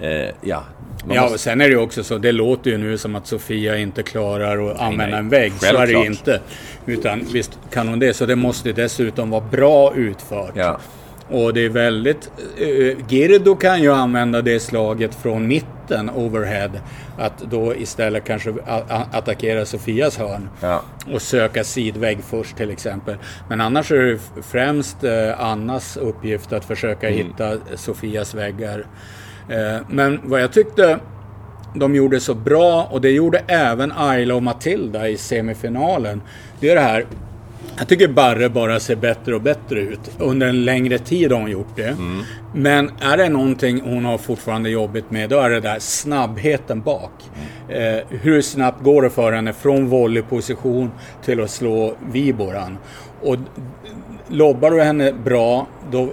[0.00, 0.10] eh,
[0.40, 0.62] ja.
[1.08, 3.26] Ja, måste, och sen är det ju också så, det låter ju nu som att
[3.26, 5.18] Sofia inte klarar att använda nej.
[5.18, 5.52] en vägg.
[5.52, 6.06] Så är det Självklart.
[6.06, 6.40] inte.
[6.86, 10.52] Utan visst kan hon det, så det måste dessutom vara bra utfört.
[10.54, 10.78] ja.
[11.30, 12.30] Och det är väldigt...
[12.60, 16.70] Uh, Girdo kan ju använda det slaget från mitten, overhead.
[17.18, 18.54] Att då istället kanske
[19.12, 20.48] attackera Sofias hörn.
[20.60, 20.82] Ja.
[21.12, 23.16] Och söka sidvägg först till exempel.
[23.48, 27.18] Men annars är det främst eh, Annas uppgift att försöka Mm.
[27.18, 28.86] hitta Sofias väggar.
[29.48, 30.98] Eh, men vad jag tyckte
[31.74, 36.22] de gjorde så bra, och det gjorde även Ayla och Matilda i semifinalen.
[36.60, 37.04] Det är det här
[37.80, 40.00] jag tycker Barre bara ser bättre och bättre ut.
[40.18, 41.96] Under en längre tid har hon gjort det.
[42.54, 47.10] Men är det någonting hon har fortfarande jobbigt med, då är det där snabbheten bak.
[47.68, 50.90] Eh, hur snabbt går det för henne från volleyposition
[51.24, 52.78] till att slå Viboran?
[53.22, 53.36] Och
[54.28, 56.08] lobbar du henne bra, då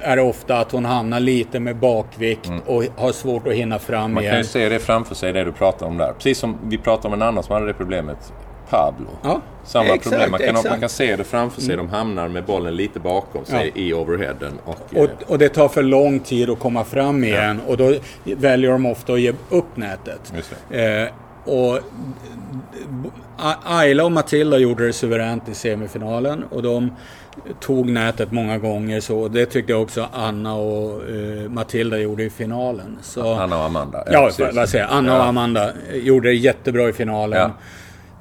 [0.00, 4.02] är det ofta att hon hamnar lite med bakvikt och har svårt att hinna fram
[4.02, 4.14] Mm.
[4.14, 4.42] Man kan igen.
[4.42, 6.12] ju se det framför sig, det du pratar om där.
[6.12, 8.32] Precis som vi pratade om en annan som hade det problemet.
[8.72, 9.06] Pablo.
[9.22, 10.30] Ja, Samma exakt, problem.
[10.30, 10.70] Man kan, exakt.
[10.70, 11.76] man kan se det framför sig.
[11.76, 14.52] De hamnar med bollen lite bakom sig i overheaden.
[14.64, 17.94] Och, eh, Och, och det tar för lång tid att komma fram igen och då
[18.24, 20.32] väljer de ofta att ge upp nätet.
[20.70, 21.08] Eh,
[21.44, 21.78] och
[23.64, 26.90] Ayla och Matilda gjorde det suveränt i semifinalen och de
[27.60, 29.28] tog nätet många gånger så.
[29.28, 32.98] Det tyckte jag också Anna och eh, Matilda gjorde i finalen.
[33.02, 34.04] Så, Anna och Amanda.
[34.12, 34.56] Ja, precis.
[34.56, 34.86] vad säger?
[34.86, 35.24] Anna och Ja.
[35.24, 37.50] Amanda gjorde det jättebra i finalen.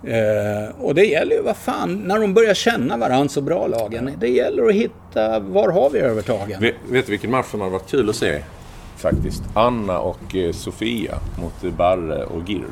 [0.08, 4.12] Eh, och det gäller ju, vad fan, när de börjar känna varandra så bra lagen.
[4.20, 6.62] Det gäller att hitta, var har vi övertagen?
[6.62, 8.42] Vet, vet du vilken match som hade varit kul att se?
[8.98, 9.44] Faktiskt.
[9.54, 12.68] Anna och eh, Sofia mot Barre och Girdo.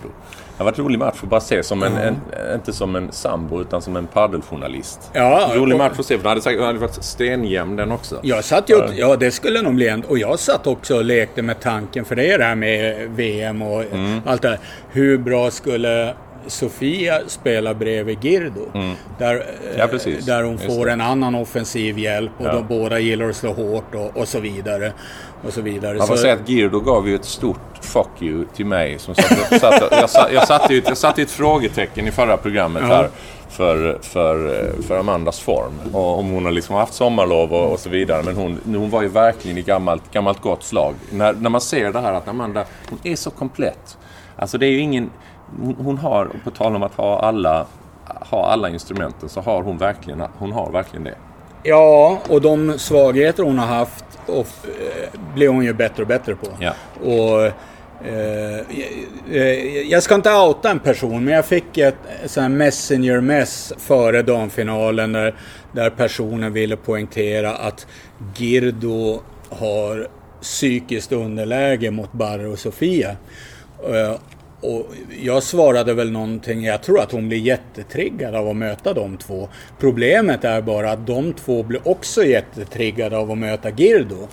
[0.57, 2.15] Det har varit en rolig match att bara se som en, en,
[2.55, 5.09] inte som en sambo utan som en paddeljournalist.
[5.13, 8.19] Ja, rolig match att se för det hade, säkert, det hade varit stenjämn den också.
[8.23, 11.41] Jag satt ju, ja det skulle nog bli en, och jag satt också och lekte
[11.41, 14.21] med tanken, för det är det här med VM och Mm.
[14.25, 14.59] allt det här.
[14.91, 16.13] Hur bra skulle
[16.50, 18.66] Sofia spela bredvid Girdo?
[19.18, 19.45] Där, Mm.
[19.78, 20.26] Ja, precis.
[20.26, 20.91] där hon Just får det.
[20.91, 22.54] en annan offensiv hjälp och Ja.
[22.54, 24.93] de båda gillar att slå hårt och, och så vidare.
[25.47, 25.97] Och så vidare.
[25.97, 29.00] Man får Så- säga att Girdo gav ju ett stort fuck you till mig.
[29.00, 32.12] Som satt, satt, jag, satt, jag, satte ju ett, jag satte ju ett frågetecken i
[32.12, 32.95] förra programmet Ja.
[32.95, 33.10] här
[33.50, 35.74] för, för, för Amandas form.
[35.93, 38.24] Och om hon har liksom haft sommarlov och, och så vidare.
[38.24, 40.95] Men hon, hon var ju verkligen i gammalt, gammalt gott slag.
[41.12, 43.97] När, när man ser det här att Amanda, hon är så komplett.
[44.36, 45.10] Alltså det är ju ingen...
[45.58, 47.66] Hon, hon har, på tal om att ha alla,
[48.06, 51.16] ha alla instrumenten, så har hon verkligen, hon har verkligen det.
[51.64, 56.36] Ja, och de svagheter hon har haft och, eh, blir hon ju bättre och bättre
[56.36, 56.47] på.
[56.60, 56.74] Ja.
[57.04, 57.45] Och,
[58.08, 58.60] eh,
[59.32, 61.95] eh, jag ska inte outa en person, men jag fick ett
[62.26, 65.36] sån messenger-mess före damfinalen där,
[65.72, 67.88] där personen ville poängtera att
[68.36, 69.20] Girdo
[69.50, 70.08] har
[70.41, 73.16] psykiskt underläge mot Barre och Sofia.
[74.62, 74.86] Och
[75.24, 79.49] jag svarade väl någonting, jag tror att hon blir jättetriggad av att möta de två.
[79.80, 84.28] Problemet är bara att de två blir också jättetriggade av att möta Girdo.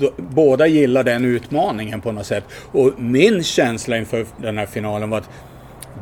[0.00, 2.44] D- Båda gillar den utmaningen på något sätt.
[2.72, 5.30] Och min känsla inför den här finalen var att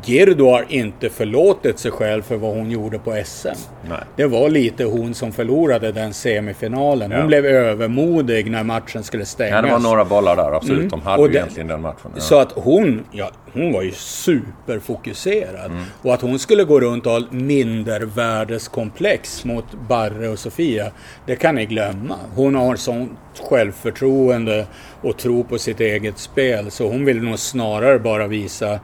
[0.04, 3.48] Girdo har inte förlåtit sig själv för vad hon gjorde på SM.
[3.88, 3.98] Nej.
[4.16, 7.12] Det var lite hon som förlorade den semifinalen.
[7.12, 7.26] Hon Ja.
[7.26, 9.54] blev övermodig när matchen skulle stängas.
[9.56, 10.90] Ja, det var några bollar där, absolut.
[10.90, 11.20] De hade Mm.
[11.20, 12.10] Och ju det- egentligen den matchen.
[12.14, 12.20] Ja.
[12.20, 15.70] Så att hon, ja, hon var ju superfokuserad.
[15.70, 15.82] Mm.
[16.02, 20.86] Och att hon skulle gå runt och ha mindervärdeskomplex mot Barre och Sofia,
[21.26, 22.16] det kan ni glömma.
[22.34, 23.10] Hon har sånt
[23.50, 24.66] självförtroende
[25.02, 28.80] och tro på sitt eget spel, så hon vill nog snarare bara visa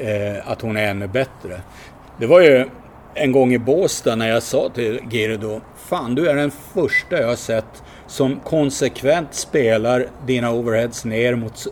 [0.00, 1.60] Eh, att hon är ännu bättre.
[2.18, 2.66] Det var ju
[3.14, 7.28] en gång i Båstad när jag sa till Girdo, fan du är den första jag
[7.28, 11.66] har sett som konsekvent spelar dina overheads ner mot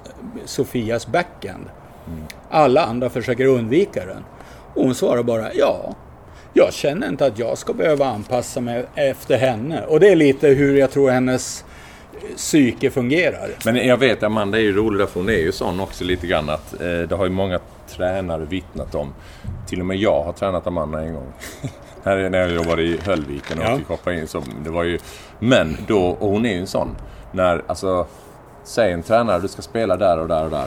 [0.44, 1.64] Sofias backhand.
[2.50, 4.24] Alla andra försöker undvika den.
[4.74, 5.94] Och hon svarar bara ja.
[6.52, 9.84] Jag känner inte att jag ska behöva anpassa mig efter henne.
[9.86, 11.64] Och det är lite hur jag tror hennes
[12.12, 13.50] eh, psyke fungerar.
[13.64, 16.48] Men jag vet, Amanda är ju rolig därför hon är ju sån också lite grann
[16.48, 19.14] att eh, det har ju många tränare vittnat om.
[19.66, 21.32] Till och med jag har tränat Amanda en gång.
[22.04, 23.76] Här är när jag jobbade i Höllviken och Ja.
[23.76, 24.26] fick hoppa in.
[24.28, 24.98] Så det var ju,
[25.38, 26.88] men då, och hon är ju en sån.
[27.32, 28.06] När, alltså,
[28.64, 30.66] säg en tränare, du ska spela där och där och där.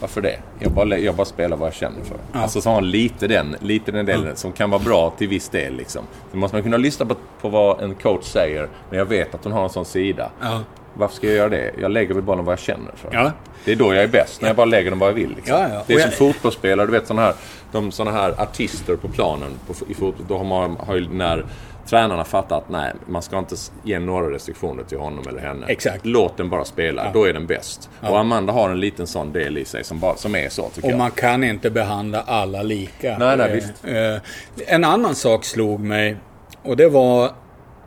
[0.00, 0.38] Varför det?
[0.58, 2.16] Jag bara, jag bara spelar vad jag känner för.
[2.32, 5.48] Alltså så har hon lite den, lite den delen som kan vara bra till viss
[5.48, 5.76] del.
[5.76, 6.02] Liksom.
[6.32, 8.68] Då måste man kunna lyssna på, på vad en coach säger.
[8.90, 10.30] Men jag vet att hon har en sån sida.
[10.40, 10.60] Ja.
[10.94, 11.70] Varför ska jag göra det?
[11.80, 13.10] Jag lägger väl bollen vad jag känner för.
[13.12, 13.32] Ja.
[13.64, 15.28] Det är då jag är bäst, när jag bara lägger den vad jag vill.
[15.36, 15.56] Liksom.
[15.56, 15.82] Ja, ja.
[15.86, 17.34] Det är som jag- fotbollsspelare, du vet sådana här,
[17.72, 20.26] de, såna här artister på planen på, i fotboll.
[20.28, 21.44] Då har man har ju när
[21.86, 25.66] tränarna fattat att nej, man ska inte ge några restriktioner till honom eller henne.
[25.66, 26.06] Exakt.
[26.06, 27.90] Låt den bara spela, då är den bäst.
[28.02, 30.88] Och Amanda har en liten sån del i sig som, bara, som är så tycker
[30.88, 30.98] Och jag.
[30.98, 33.18] man kan inte behandla alla lika.
[33.18, 33.72] Nej, nej, Eh, visst.
[33.84, 36.16] eh, en annan sak slog mig.
[36.62, 37.30] Och det var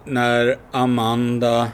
[0.05, 1.67] när Amanda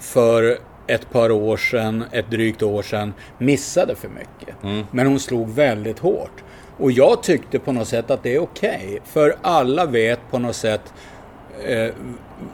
[0.00, 4.62] för ett par år sedan, ett drygt år sedan, missade för mycket.
[4.62, 4.86] Mm.
[4.90, 6.44] Men hon slog väldigt hårt.
[6.78, 9.00] Och jag tyckte på något sätt att det är okej.
[9.04, 10.92] För alla vet på något sätt
[11.64, 11.88] eh,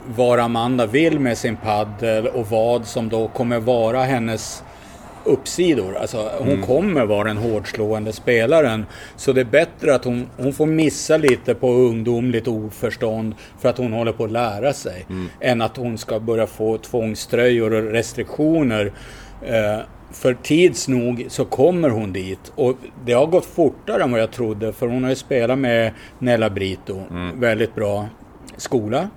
[0.07, 4.64] vad Amanda vill med sin paddel och vad som då kommer vara hennes
[5.25, 5.97] uppsidor.
[5.97, 6.63] Alltså hon Mm.
[6.63, 8.87] kommer vara den hårdslående spelaren.
[9.17, 13.79] Så det är bättre att hon, hon får missa lite på ungdomligt oförstånd för att
[13.79, 15.07] hon håller på att lära sig.
[15.09, 15.29] Mm.
[15.41, 18.93] Än att hon ska börja få tvångströjor och restriktioner.
[19.43, 19.79] Eh,
[20.13, 22.53] för tids nog så kommer hon dit.
[22.55, 24.73] Och det har gått fortare än vad jag trodde.
[24.73, 27.01] För hon har ju spelat med Nella Brito.
[27.11, 27.41] Mm.
[27.41, 28.09] Väldigt bra
[28.57, 29.09] skola.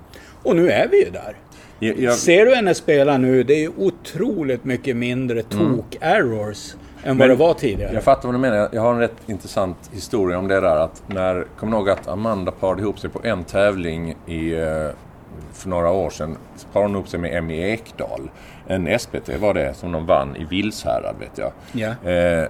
[0.43, 1.35] Och nu är vi ju där.
[1.79, 7.17] Jag, jag, Ser du henne spela nu, det är ju otroligt mycket mindre tok-errors än
[7.17, 7.93] vad det var tidigare.
[7.93, 8.69] Jag fattar vad du menar.
[8.71, 10.75] Jag har en rätt intressant historia om det där.
[10.75, 14.89] Att när, du ihåg att Amanda parade ihop sig på en tävling i, eh,
[15.53, 16.37] för några år sedan.
[16.73, 18.29] Parade hon ihop sig med Emmy Ekdahl.
[18.67, 21.51] En SPT var det som de vann i Vilshärad vet jag.
[21.71, 22.11] Ja.
[22.11, 22.49] Eh,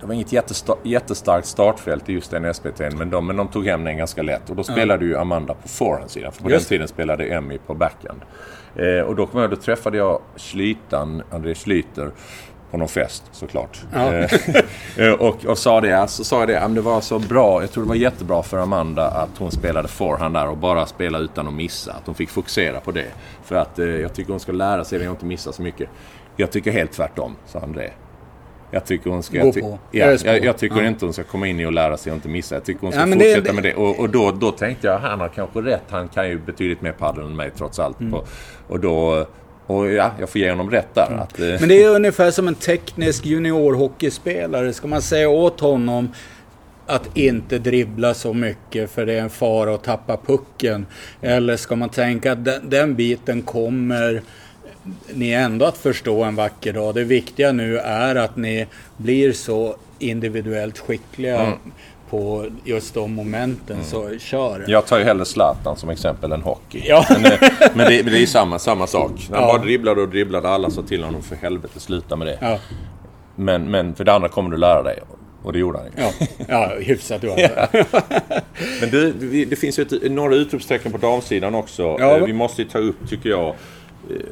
[0.00, 3.66] det var inget jättesta- jättestarkt startfält i just den SPT'n men de, men de tog
[3.66, 4.50] hem den ganska lätt.
[4.50, 6.32] Och då spelade ju Amanda på forehandsidan.
[6.32, 8.20] För på Just den tiden spelade Emmy på backhand.
[8.76, 12.10] Eh, och då, kom jag, då träffade jag Schlytan, André Schlyter
[12.70, 13.80] på någon fest såklart.
[13.94, 14.12] Ja.
[14.14, 14.30] Eh,
[15.06, 17.60] eh, och, och sa det, så sa jag det, "Ja, men det var så bra,
[17.60, 21.18] jag tror det var jättebra för Amanda att hon spelade forehand där och bara spela
[21.18, 21.92] utan att missa.
[21.92, 23.06] Att hon fick fokusera på det.
[23.44, 25.88] För att eh, jag tycker hon ska lära sig det och inte missa så mycket.
[26.36, 27.90] Jag tycker helt tvärtom, sa André.
[28.70, 29.42] Jag tycker hon ska...
[29.42, 29.78] Gå på.
[29.90, 30.86] Ja, jag, jag tycker Ja.
[30.86, 32.54] inte hon ska komma in i och lära sig och inte missa.
[32.54, 33.74] Jag tycker hon ska Ja, fortsätta det- med det.
[33.74, 35.82] Och, och då, då tänkte jag, han har kanske rätt.
[35.90, 38.00] Han kan ju betydligt mer padel än mig trots allt.
[38.00, 38.12] Mm.
[38.12, 38.24] På,
[38.68, 39.26] och då...
[39.66, 41.18] Och ja, jag får ge honom rätt där.
[41.22, 44.72] Att, eh, Men det är ungefär som en teknisk juniorhockeyspelare.
[44.72, 46.08] Ska man säga åt honom
[46.86, 50.86] att inte dribbla så mycket för det är en fara att tappa pucken?
[51.20, 54.22] Eller ska man tänka att den, den biten kommer
[55.14, 56.94] ni ändå att förstå en vacker dag.
[56.94, 58.66] Det viktiga nu är att ni
[58.96, 61.52] blir så individuellt skickliga
[62.10, 63.84] på just de momenten.
[63.84, 64.64] Så kör.
[64.68, 66.82] Jag tar ju hellre Zlatan som exempel än hockey.
[66.84, 67.06] Ja.
[67.10, 67.22] Men,
[67.74, 69.10] men det, men det är samma, samma sak.
[69.30, 69.52] När han Ja.
[69.54, 72.38] bara dribblade och dribblade alla sa till honom för helvete sluta med det.
[72.40, 72.58] Ja,
[73.36, 74.98] Men, men för det andra kommer du lära dig.
[75.42, 75.92] Och det gjorde han ju.
[76.02, 76.10] ja,
[76.48, 77.48] ja hyfsat du alltså.
[78.80, 79.12] Men du,
[79.44, 81.82] det finns ju ett, några utropstecken på damsidan också.
[81.98, 82.16] Ja.
[82.16, 83.54] Eh, Vi måste ju ta upp, tycker jag,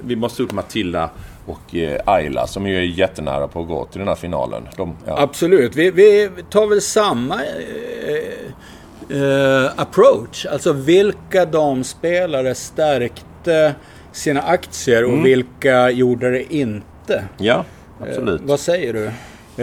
[0.04, 1.10] vi måste upp Matilda
[1.46, 4.68] och eh, Ayla som ju är jättenära på att gå till den här finalen.
[4.76, 5.18] De, ja.
[5.18, 5.76] Absolut.
[5.76, 10.46] Vi, vi tar väl samma eh, eh, approach.
[10.46, 13.74] Alltså vilka damspelare stärkte
[14.12, 17.24] sina aktier och vilka gjorde det inte?
[17.38, 17.64] ja,
[18.00, 18.40] absolut.
[18.40, 19.10] Eh, vad säger du?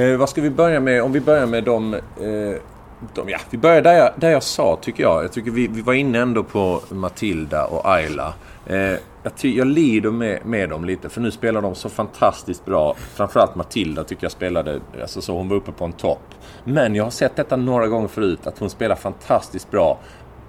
[0.01, 1.03] Eh, vad ska vi börja med?
[1.03, 1.93] Om vi börjar med de...
[1.93, 2.01] Eh,
[3.13, 5.23] de ja, vi börjar där jag, där jag sa, tycker jag.
[5.23, 8.33] Jag tycker vi, vi var inne ändå på Matilda och Ayla.
[8.65, 12.65] Eh, jag, ty, jag lider med, med dem lite, för nu spelar de så fantastiskt
[12.65, 12.93] bra.
[12.93, 16.35] Framförallt Matilda tycker jag spelade, alltså så hon var uppe på en topp.
[16.63, 19.99] Men jag har sett detta några gånger förut, att hon spelar fantastiskt bra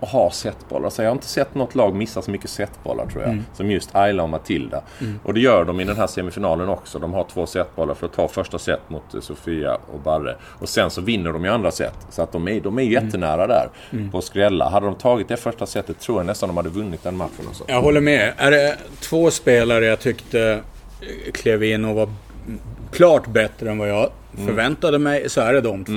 [0.00, 0.84] och har setbollar.
[0.84, 3.42] Alltså jag har inte sett något lag missa så mycket setbollar tror jag.
[3.54, 4.82] Som just Ayla och Matilda.
[5.24, 6.98] Och det gör de i den här semifinalen också.
[6.98, 10.36] De har två setbollar för att ta första set mot eh, Sofia och Barre.
[10.42, 11.94] Och sen så vinner de i andra set.
[12.10, 13.68] Så att de är, de är jättenära där
[14.10, 14.68] på att skrälla.
[14.68, 17.44] Hade de tagit det första setet tror jag nästan de hade vunnit den matchen.
[17.48, 17.64] Alltså.
[17.68, 18.32] Jag håller med.
[18.36, 20.60] Är det två spelare jag tyckte
[21.00, 22.08] eh, klev in och var
[22.92, 24.10] klart bättre än vad jag
[24.46, 25.92] förväntade mig så är det de två.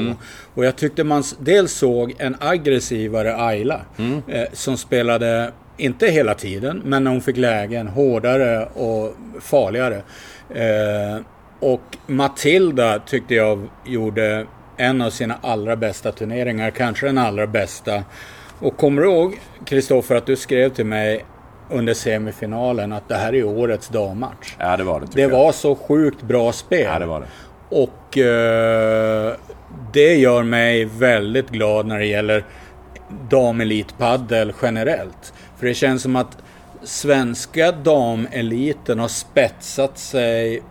[0.53, 3.81] Och jag tyckte man dels såg en aggressivare Ayla
[4.27, 10.01] eh, som spelade, inte hela tiden, men när hon fick lägen, hårdare och farligare.
[10.55, 11.21] Eh,
[11.59, 14.45] och Matilda tyckte jag gjorde
[14.77, 18.03] en av sina allra bästa turneringar, kanske den allra bästa.
[18.59, 21.25] Och kommer du ihåg, Kristoffer, att du skrev till mig
[21.69, 24.55] under semifinalen att det här är årets dammatch.
[24.59, 25.29] Ja, det var det Det jag.
[25.29, 26.83] var så sjukt bra spel.
[26.93, 27.27] Ja, det var det.
[27.69, 29.33] Och eh,
[29.93, 32.43] det gör mig väldigt glad när det gäller
[33.29, 35.33] damelitpaddel generellt.
[35.57, 36.37] För det känns som att
[36.83, 40.63] svenska dameliten har spetsat sig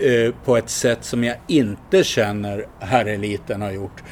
[0.00, 4.02] eh, på ett sätt som jag inte känner herreliten har gjort.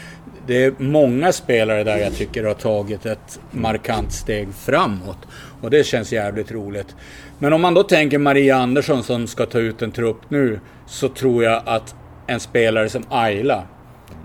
[0.46, 5.18] Det är många spelare där jag tycker har tagit ett markant steg framåt.
[5.60, 6.96] Och det känns jävligt roligt.
[7.38, 10.60] Men om man då tänker Maria Andersson som ska ta ut en trupp nu.
[10.86, 11.94] Så tror jag att
[12.26, 13.62] en spelare som Ayla.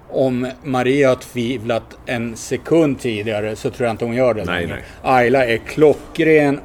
[0.09, 4.67] Om Maria har tvivlat en sekund tidigare så tror jag inte hon gör det Nej,
[4.67, 4.79] längre.
[5.01, 6.59] Ayla är klockren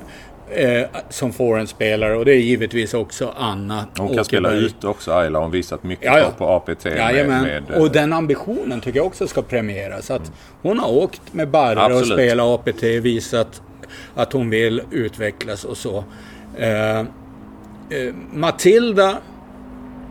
[0.55, 4.89] eh, som får en spelare och det är givetvis också Anna Hon kan spela ute
[4.89, 5.39] också, Ayla.
[5.39, 6.31] Hon visat mycket Ja, ja.
[6.39, 7.43] på, APT med, Jajamän.
[7.43, 10.11] med eh, och den ambitionen tycker jag också ska premieras.
[10.11, 10.33] Att
[10.63, 12.19] hon har åkt med Barre och Absolut.
[12.19, 13.63] spelat APT, visat
[14.15, 16.05] att hon vill utvecklas och så.
[16.59, 17.05] Eh, eh,
[18.33, 19.19] Matilda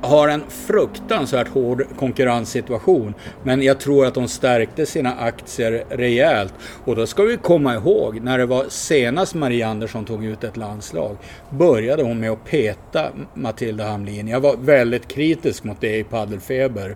[0.02, 3.14] har en fruktansvärt hård konkurrenssituation.
[3.44, 6.54] Men jag tror att de stärkte sina aktier rejält.
[6.86, 10.58] Och då ska vi komma ihåg, när det var senast Maria Andersson tog ut ett
[10.58, 11.18] landslag,
[11.50, 14.28] började hon med att peta Matilda Hamlin.
[14.28, 16.96] Jag var väldigt kritisk mot det i Paddelfeber.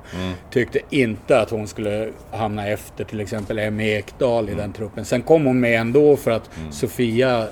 [0.51, 5.05] Tyckte inte att hon skulle hamna efter till exempel Emmy Ekdahl i den truppen.
[5.05, 7.47] Sen kom hon med ändå för att Sofia eh,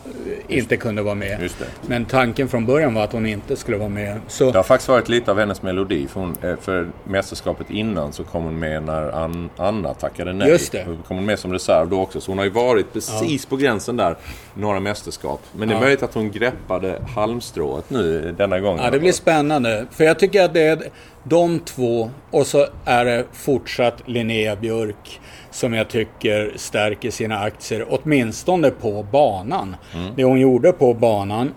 [0.48, 1.42] inte kunde vara med.
[1.42, 1.58] Just.
[1.88, 4.20] Men tanken från början var att hon inte skulle vara med.
[4.28, 6.08] Så, Det har faktiskt varit lite av hennes melodi.
[6.08, 10.50] För, hon, eh, för mästerskapet innan så kom hon med när An, Anna tackade nej.
[10.50, 10.84] Just det.
[11.08, 12.22] Kom hon med som reserv då också.
[12.22, 14.16] Så hon har ju varit precis på gränsen där.
[14.54, 15.42] Några mästerskap.
[15.56, 15.82] Men det är Ja.
[15.82, 18.84] möjligt att hon greppade halmstrået nu denna gången.
[18.84, 19.86] Ja, det blir spännande.
[19.92, 20.80] För jag tycker att det är
[21.24, 25.20] de två och så är det fortsatt Linnea Björk
[25.52, 29.76] som jag tycker stärker sina aktier, åtminstone på banan.
[30.16, 31.54] Det hon gjorde på banan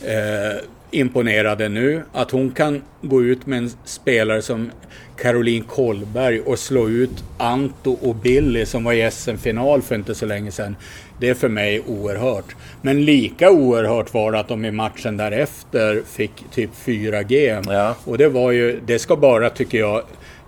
[0.00, 0.60] eh,
[0.96, 2.02] imponerade nu.
[2.12, 4.70] Att hon kan gå ut med en spelare som
[5.16, 10.26] Caroline Kollberg och slå ut Anto och Billy som var i SM-final för inte så
[10.26, 10.76] länge sedan.
[11.20, 12.56] Det är för mig oerhört.
[12.82, 17.60] Men lika oerhört var det att de i matchen därefter fick typ 4 G.
[17.66, 17.96] Ja.
[18.04, 20.02] Och det var ju, det ska bara tycker jag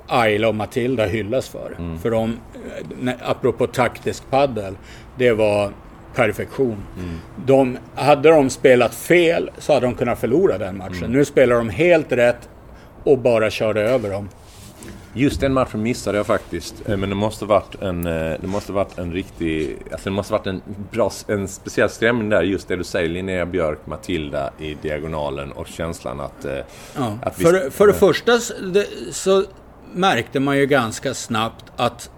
[0.07, 1.76] Ayla och Matilda hyllas för.
[1.78, 1.99] Mm.
[1.99, 2.36] För de,
[3.07, 4.74] eh, apropå taktisk paddel,
[5.18, 5.72] det var
[6.22, 6.76] perfektion.
[6.98, 7.18] Mm.
[7.46, 10.96] De, hade de spelat fel så hade de kunnat förlora den matchen.
[10.98, 11.12] Mm.
[11.12, 12.48] Nu spelar de helt rätt
[13.04, 14.28] och bara körde över dem.
[15.14, 16.74] Just den matchen missade jag faktiskt.
[16.88, 19.76] Eh, Men det måste varit en, eh, det måste varit en riktig...
[19.92, 20.62] Alltså det måste varit en,
[20.92, 22.42] bra, en speciell stämning där.
[22.42, 23.08] Just det du säger.
[23.08, 26.44] Linnea Björk, Matilda i diagonalen och känslan att...
[26.44, 26.52] eh,
[26.96, 27.18] Ja.
[27.22, 28.32] att vi- För, för det första
[29.12, 29.44] så
[29.94, 32.10] märkte man ju ganska snabbt att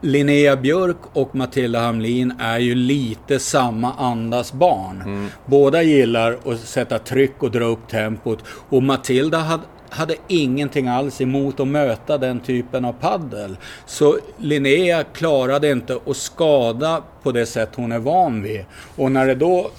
[0.00, 5.02] Linnea Björk och Matilda Hamlin är ju lite samma andas barn.
[5.02, 5.28] Mm.
[5.46, 8.44] Båda gillar att sätta tryck och dra upp tempot.
[8.46, 13.56] Och Matilda hade, hade ingenting alls emot att möta den typen av paddel.
[13.86, 18.64] Så Linnea klarade inte att skada på det sätt hon är van vid.
[18.96, 19.70] Och när det då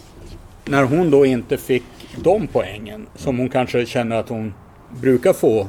[0.65, 1.84] när hon då inte fick
[2.24, 4.53] de poängen som hon kanske känner att hon
[5.01, 5.67] brukar få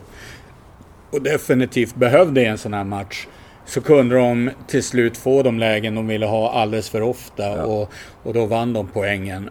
[1.10, 3.26] och definitivt behövde i en sån här match
[3.72, 7.92] så kunde de till slut få de lägen de ville ha alldeles för ofta och,
[8.22, 9.50] och då vann de poängen.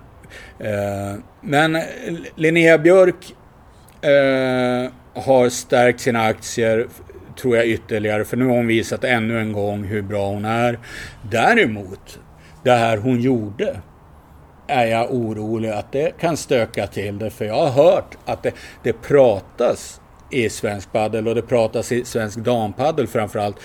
[0.59, 1.77] Eh, men
[2.35, 3.35] Linnea Björk
[4.01, 4.91] eh,
[5.23, 6.87] har stärkt sina aktier
[7.41, 10.79] tror jag ytterligare för nu har hon visat ännu en gång hur bra hon är.
[11.31, 12.19] Däremot,
[12.63, 13.81] det här hon gjorde
[14.67, 17.29] är jag orolig att det kan stöka till det.
[17.29, 18.51] För jag har hört att det,
[18.83, 20.01] det pratas
[20.31, 23.55] i svensk paddel och det pratas i svensk dampaddel framförallt.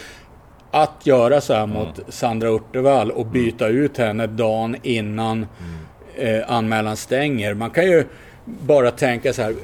[0.77, 5.47] Att göra så här mot Sandra Urtervall och byta ut henne dagen innan
[6.17, 7.55] eh, anmälan stänger.
[7.55, 8.05] Man kan ju
[8.45, 9.55] bara tänka så här.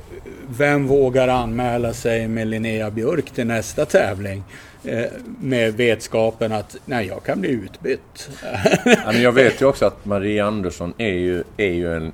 [0.49, 4.43] Vem vågar anmäla sig med Linnea Björk till nästa tävling?
[4.85, 5.05] Eh,
[5.41, 8.31] med vetskapen att nej, jag kan bli utbytt.
[8.85, 12.13] Ja, men jag vet ju också att Marie Andersson är ju, är ju en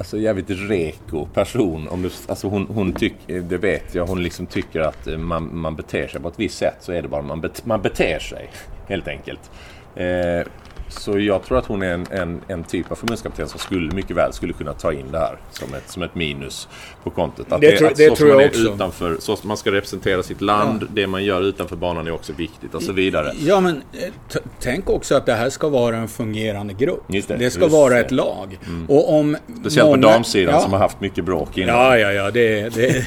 [0.00, 1.88] alltså, jävligt reko person.
[1.88, 5.58] Om du, alltså, hon, hon tycker, det vet jag, hon liksom tycker att eh, man,
[5.58, 6.76] man beter sig på ett visst sätt.
[6.80, 8.50] Så är det bara, man, bet, man beter sig
[8.88, 9.50] helt enkelt.
[9.96, 10.46] Eh,
[10.90, 14.16] så jag tror att hon är en, en, en typ av förbundskapten som skulle mycket
[14.16, 16.68] väl skulle kunna ta in det här som ett, som ett minus
[17.04, 17.52] på kontot.
[17.52, 18.60] Att Det tror- att det så tror jag också.
[18.74, 22.74] Utanför, så man ska representera sitt land, det man gör utanför banan är också viktigt
[22.74, 23.32] och så vidare.
[23.40, 27.04] Ja, men eh, tänk också att det här ska vara en fungerande grupp.
[27.08, 27.94] Just det, ska just vara det.
[27.94, 28.06] Mm.
[28.06, 28.58] ett lag.
[28.88, 30.60] Och om Speciellt på många- damsidan ja.
[30.60, 31.74] som har haft mycket bråk innan.
[31.76, 32.30] Ja, ja, ja.
[32.30, 33.06] Det, det.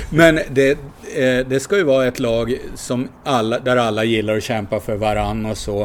[0.10, 0.78] Men det,
[1.14, 4.96] eh, det ska ju vara ett lag som alla, där alla gillar att kämpa för
[4.96, 5.82] varann och så.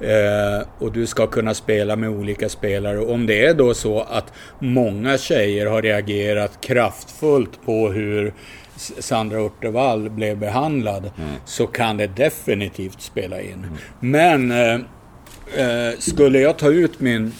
[0.00, 2.98] Eh, och du ska kunna spela med olika spelare.
[2.98, 8.34] Och om det är då så att många tjejer har reagerat kraftfullt på hur
[8.76, 11.10] Sandra Urtervall blev behandlad
[11.44, 13.66] så kan det definitivt spela in.
[14.00, 14.74] Men eh,
[15.54, 17.32] eh, skulle jag ta ut min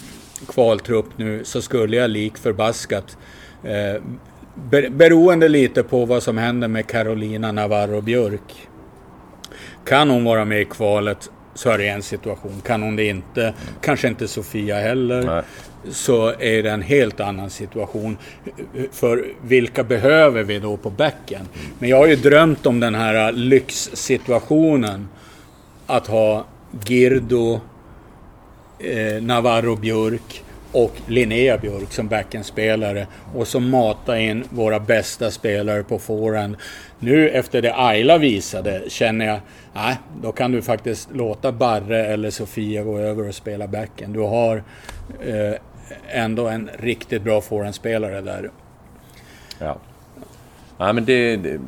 [0.48, 3.16] kvaltrupp nu så skulle jag lik förbaskat
[3.64, 4.02] eh,
[4.90, 8.68] beroende lite på vad som händer med Carolina Navarro Björk.
[9.84, 12.60] Kan hon vara med i kvalet så är det en situation.
[12.64, 15.42] Kan hon det inte, kanske inte Sofia heller, Nej.
[15.90, 18.16] så är det en helt annan situation.
[18.92, 21.48] För vilka behöver vi då på backen?
[21.78, 25.08] Men jag har ju drömt om den här lyxsituationen.
[25.86, 26.44] Att ha
[26.84, 27.60] Girdo,
[28.78, 35.82] eh, Navarro Björk och Linnea Björk som backenspelare och så mata in våra bästa spelare
[35.82, 36.56] på forehand.
[36.98, 39.40] Nu efter det Ayla visade känner jag,
[39.72, 44.12] nej, då kan du faktiskt låta Barre eller Sofia gå över och spela backen.
[44.12, 44.62] Du har
[45.20, 45.54] eh,
[46.08, 48.50] ändå en riktigt bra forehandspelare där.
[49.58, 49.78] Ja.
[50.78, 51.36] ja, men det...
[51.36, 51.60] det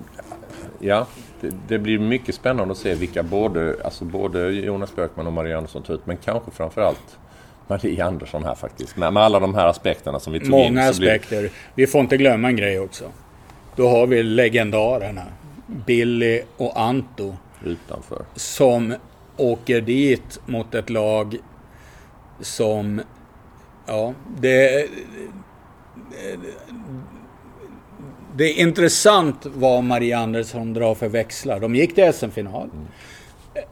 [0.80, 1.06] ja,
[1.40, 5.56] det, det blir mycket spännande att se vilka både, alltså både Jonas Björkman och Maria
[5.56, 7.18] Andersson tar ut, men kanske framförallt
[7.66, 8.96] Maria Andersson här faktiskt.
[8.96, 10.50] Med, med alla de här aspekterna som vi tog in.
[10.50, 11.50] Många så blir- aspekter.
[11.74, 13.04] Vi får inte glömma en grej också.
[13.76, 15.22] Då har vi legendarerna.
[15.86, 17.36] Billy och Anto.
[17.64, 18.24] Utanför.
[18.34, 18.94] som
[19.36, 21.36] åker dit mot ett lag
[22.40, 23.00] som...
[23.86, 24.88] Ja, det...
[28.36, 31.60] Det är intressant vad Maria Andersson drar för växlar.
[31.60, 32.70] De gick till SM-final.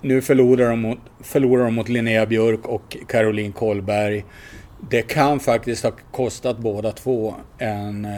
[0.01, 4.24] Nu förlorar de, mot, förlorar de mot Linnea Björk och Caroline Kollberg.
[4.91, 8.11] Det kan faktiskt ha kostat båda två en eh,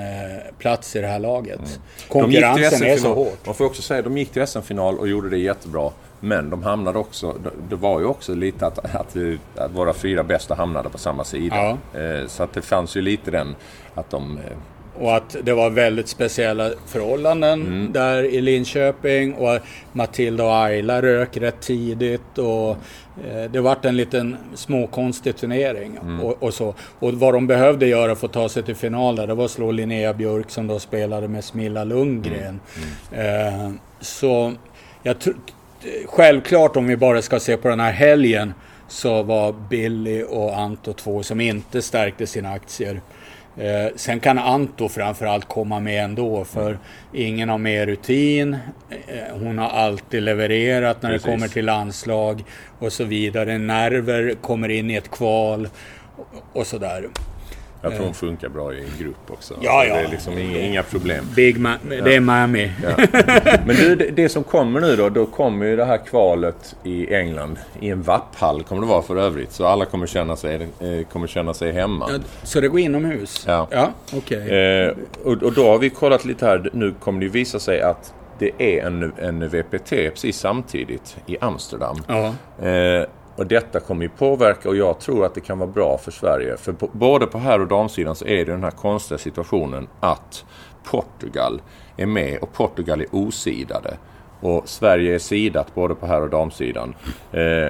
[0.58, 1.60] plats i det här laget.
[1.66, 3.28] Till Konkurrensen är så hård.
[3.46, 5.90] Man får också säga, de gick till SM-final och gjorde det jättebra.
[6.20, 7.34] Men de hamnade också,
[7.68, 9.16] det- var ju också lite att, att,
[9.56, 11.78] att våra fyra bästa hamnade på samma sida.
[11.94, 13.54] Eh, Så att det fanns ju lite den
[13.94, 14.38] att de...
[14.98, 17.92] Och att det var väldigt speciella förhållanden Mm.
[17.92, 19.34] där i Linköping.
[19.34, 19.58] Och
[19.92, 22.38] Matilda och Ayla rök rätt tidigt.
[22.38, 25.98] Och eh, det vart en liten småkonstig turnering.
[26.02, 26.20] Mm.
[26.20, 26.74] Och, och, så.
[26.98, 29.50] och vad de behövde göra för att ta sig till final där, det var att
[29.50, 32.60] slå Linnea Björk som då spelade med Smilla Lundgren.
[33.12, 33.46] Mm.
[33.46, 33.70] Eh,
[34.00, 34.52] så
[35.02, 35.34] jag tror...
[36.06, 38.54] Självklart om vi bara ska se på den här helgen
[38.88, 43.00] så var Billy och Anto två som inte stärkte sina aktier.
[43.56, 46.78] Eh, sen kan Anto framförallt komma med ändå för
[47.12, 48.56] ingen har mer rutin.
[48.90, 51.24] Eh, hon har alltid levererat när Precis.
[51.24, 52.44] det kommer till landslag
[52.78, 53.58] och så vidare.
[53.58, 55.68] Nerver kommer in i ett kval
[56.16, 57.08] och, och sådär.
[57.84, 59.54] Jag tror hon funkar bra i en grupp också.
[59.60, 59.94] Ja, Så ja.
[59.94, 61.24] Det är liksom inga, inga problem.
[61.36, 62.72] Big Ma- Det är Miami.
[62.82, 62.88] Ja.
[63.66, 67.14] Men du, det, det som kommer nu då, då kommer ju det här kvalet i
[67.14, 69.52] England i en vapphall kommer det vara för övrigt.
[69.52, 72.08] Så alla kommer känna sig, eh, kommer känna sig hemma.
[72.12, 73.44] Ja, Så det går inomhus?
[73.46, 73.68] Ja.
[73.70, 74.50] Ja, okej.
[74.86, 74.92] Eh,
[75.24, 76.70] och, och då har vi kollat lite här.
[76.72, 81.96] Nu kommer det visa sig att det är en, en VPT precis samtidigt i Amsterdam.
[82.08, 82.34] Ja.
[82.68, 83.06] Eh,
[83.36, 86.56] och detta kommer ju påverka och jag tror att det kan vara bra för Sverige.
[86.56, 90.44] För på, både på här och damsidan så är det den här konstiga situationen att
[90.84, 91.62] Portugal
[91.96, 93.96] är med och Portugal är osidade.
[94.40, 96.94] Och Sverige är sidat både på här och damsidan.
[97.32, 97.68] Eh,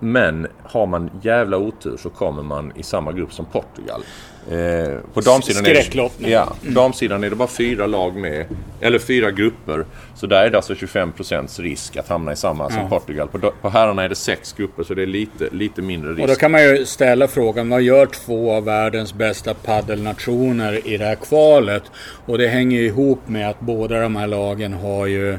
[0.00, 4.02] men har man jävla otur så kommer man i samma grupp som Portugal.
[4.50, 8.46] Eh, på damsidan är, det, ja, på damsidan är det bara fyra lag med,
[8.80, 9.84] eller fyra grupper.
[10.14, 12.88] Så där är det alltså 25% risk att hamna i samma som Ja.
[12.88, 13.28] Portugal.
[13.28, 16.22] På, på herrarna är det sex grupper så det är lite, lite mindre risk.
[16.22, 20.96] Och då kan man ju ställa frågan, vad gör två av världens bästa paddelnationer i
[20.96, 21.82] det här kvalet?
[22.26, 25.38] Och det hänger ihop med att båda de här lagen har ju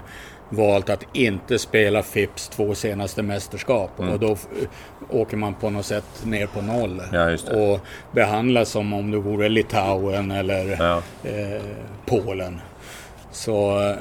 [0.54, 3.92] valt att inte spela FIPs två senaste mästerskap.
[3.96, 4.38] Och då
[5.10, 7.00] åker man på något sätt ner på noll.
[7.00, 7.06] Mm.
[7.14, 7.72] Ja, just det.
[7.74, 7.80] Och
[8.12, 11.02] behandlas som om det vore Litauen eller Ja.
[11.30, 11.62] eh,
[12.06, 12.62] Polen.
[13.32, 13.96] Så, eh,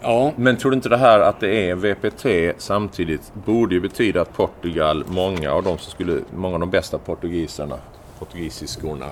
[0.00, 0.32] ja.
[0.36, 4.32] Men tror du inte det här att det är VPT samtidigt borde ju betyda att
[4.36, 7.76] Portugal, många av de som skulle, många av de bästa portugiserna,
[8.18, 9.10] portugisiskorna,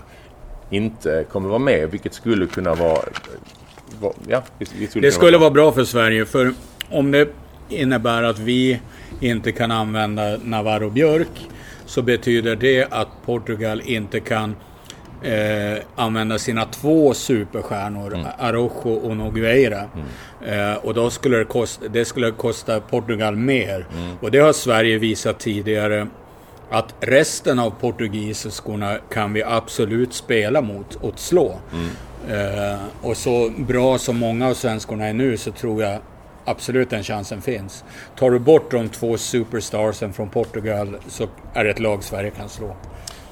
[0.71, 1.91] inte kommer vara med.
[1.91, 2.99] Vilket skulle kunna vara...
[4.01, 4.43] vara ja,
[4.89, 6.53] skulle Det skulle vara bra för Sverige för
[6.93, 7.29] om det
[7.69, 8.81] innebär att vi
[9.21, 11.49] inte kan använda Navarro Björk
[11.87, 14.57] så betyder det att Portugal inte kan
[15.23, 19.85] eh, använda sina två superstjärnor, Araujo och Nogueira.
[20.47, 23.87] Eh, och då skulle det, kosta, det skulle kosta Portugal mer.
[24.21, 26.07] Och det har Sverige visat tidigare
[26.71, 31.59] att resten av portugisiskorna kan vi absolut spela mot och slå.
[32.29, 35.99] Eh, och så bra som många av svenskorna är nu så tror jag
[36.45, 37.85] absolut den chansen finns.
[38.19, 42.49] Tar du bort de två superstarsen från Portugal så är det ett lag Sverige kan
[42.49, 42.77] slå.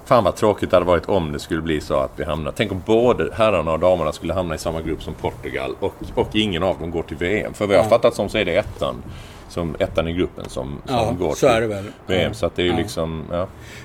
[0.04, 2.52] Fan vad tråkigt det hade varit om det skulle bli så att vi hamnar...
[2.56, 6.28] Tänk om både herrarna och damerna skulle hamna i samma grupp som Portugal och, och
[6.36, 7.54] ingen av dem går till VM.
[7.54, 7.90] För vad jag har Ja.
[7.90, 9.02] fattat som så är det ettan.
[9.48, 11.84] Som ettan i gruppen som, som Ja, går så till är det väl.
[12.06, 12.22] VM.
[12.28, 12.34] Ja.
[12.34, 13.24] Så att det är ju liksom...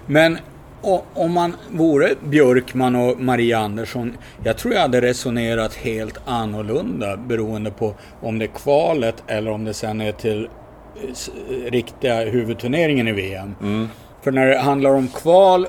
[0.05, 0.37] Men
[0.85, 7.17] o- om man vore Björkman och Maria Andersson, jag tror jag hade resonerat helt annorlunda
[7.17, 10.49] beroende på om det är kvalet eller om det sen är till
[11.11, 11.29] s-
[11.65, 13.55] riktiga huvudturneringen i VM.
[14.21, 15.67] För när det handlar om kval,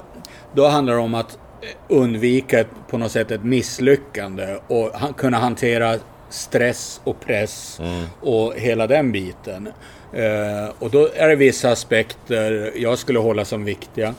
[0.55, 5.95] då handlar det om att eh, undvika på något sätt ett misslyckande och kunna hantera
[6.31, 7.81] stress och press
[8.21, 9.69] och hela den biten.
[10.13, 14.15] Eh, och då är det vissa aspekter jag skulle hålla som viktiga.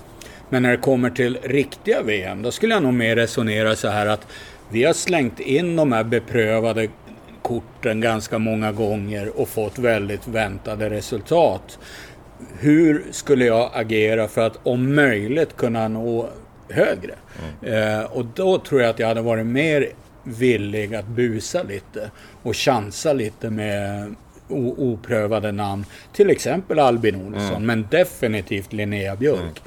[0.50, 4.06] Men när det kommer till riktiga VM, då skulle jag nog mer resonera så här
[4.06, 4.28] att
[4.70, 6.88] vi har slängt in de här beprövade
[7.42, 11.80] korten ganska många gånger och fått väldigt väntade resultat.
[12.60, 16.30] Hur skulle jag agera för att om möjligt kunna nå
[16.70, 17.16] högre?
[17.62, 19.88] Eh, och då tror jag att jag hade varit mer
[20.24, 22.12] villig att busa lite
[22.44, 24.16] och chansa lite med
[24.50, 25.86] oprövade namn.
[26.14, 29.62] Till exempel Albin Olsson, men definitivt Linnea Björk.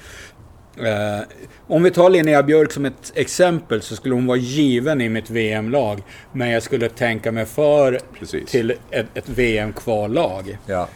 [0.86, 1.20] Eh,
[1.66, 5.30] om vi tar Linnea Björk som ett exempel så skulle hon vara given i mitt
[5.30, 6.02] VM-lag.
[6.32, 8.50] Men jag skulle tänka mig för Precis.
[8.50, 10.58] till ett, ett VM-kvallag.
[10.66, 10.88] Ja.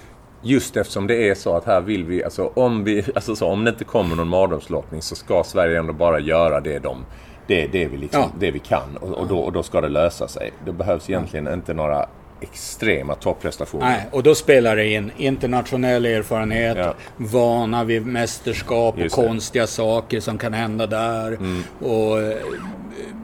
[0.42, 3.64] Just eftersom det är så att här vill vi, alltså om, vi, alltså så, om
[3.64, 7.04] det inte kommer någon mardrömslottning så ska Sverige ändå bara göra det de
[7.46, 8.30] det, det, vi, liksom, Ja.
[8.40, 10.52] det vi kan och, och, då, och då ska det lösa sig.
[10.64, 12.08] Det behövs egentligen inte några
[12.40, 13.86] extrema topprestationer.
[13.86, 16.94] Nej, och då spelar det in internationell erfarenhet, Ja.
[17.16, 19.16] vana vid mästerskap och det.
[19.16, 19.28] Mm.
[19.28, 21.38] konstiga saker som kan hända där.
[21.80, 22.36] Och eh,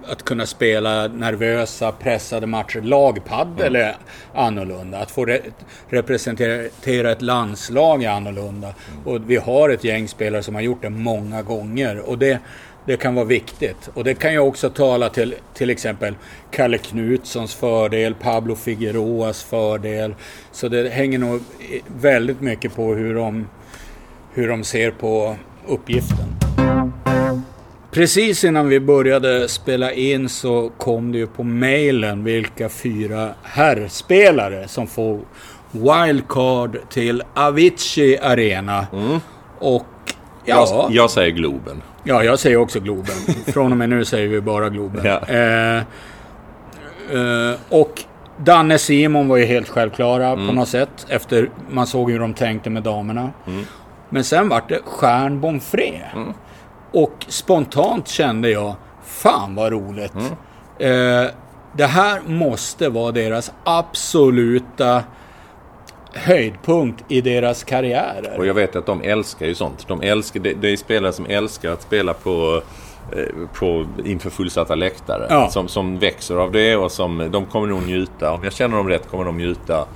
[0.09, 2.81] att kunna spela nervösa, pressade matcher.
[2.81, 3.89] Lagpaddel Mm.
[3.89, 3.97] är
[4.35, 4.99] annorlunda.
[4.99, 5.41] Att få re
[5.89, 8.69] representera ett landslag är annorlunda.
[8.93, 9.07] Mm.
[9.15, 11.99] Och vi har ett gäng spelare som har gjort det många gånger.
[11.99, 12.39] Och det,
[12.91, 13.91] det kan vara viktigt.
[13.95, 16.15] Och det kan ju också tala till till exempel
[16.51, 20.15] Kalle Knutssons fördel, Pablo Figueroas fördel.
[20.53, 21.41] Så det hänger nog
[22.01, 23.49] väldigt mycket på hur de,
[24.33, 25.37] hur de ser på
[25.67, 26.27] uppgiften.
[27.91, 34.69] Precis innan vi började spela in så kom det ju på mailen vilka fyra herrspelare
[34.69, 35.21] som får
[35.73, 38.87] wildcard till Avicii Arena.
[39.59, 39.87] Och
[40.45, 41.83] ja, Jag, jag säger Globen.
[42.05, 43.15] Ja, jag säger också Globen.
[43.47, 45.05] Från och med nu säger vi bara Globen.
[45.05, 45.21] Ja.
[45.29, 45.77] Eh,
[47.11, 48.05] eh, och
[48.39, 50.47] Danne Simon var ju helt självklara Mm.
[50.47, 51.07] på något sätt.
[51.09, 53.31] Efter man såg hur de tänkte med damerna.
[54.09, 56.01] Men sen vart det Stjärn Bonfré.
[56.15, 56.33] Mm.
[56.93, 58.75] Och spontant kände jag,
[59.05, 60.13] fan vad roligt.
[60.15, 61.25] Mm.
[61.25, 61.31] Eh,
[61.73, 65.03] det här måste vara deras absoluta
[66.15, 68.39] höjdpunkt i deras karriärer.
[68.39, 69.89] Och jag vet att de älskar ju sånt.
[69.89, 72.63] De älskar, det, det är spelare som älskar att spela på,
[73.13, 75.27] eh, på inför fullsatta läktare.
[75.31, 75.51] Ja.
[75.51, 78.33] Som, som växer av det och som de kommer nog njuta.
[78.33, 79.87] Om jag känner dem rätt kommer de njuta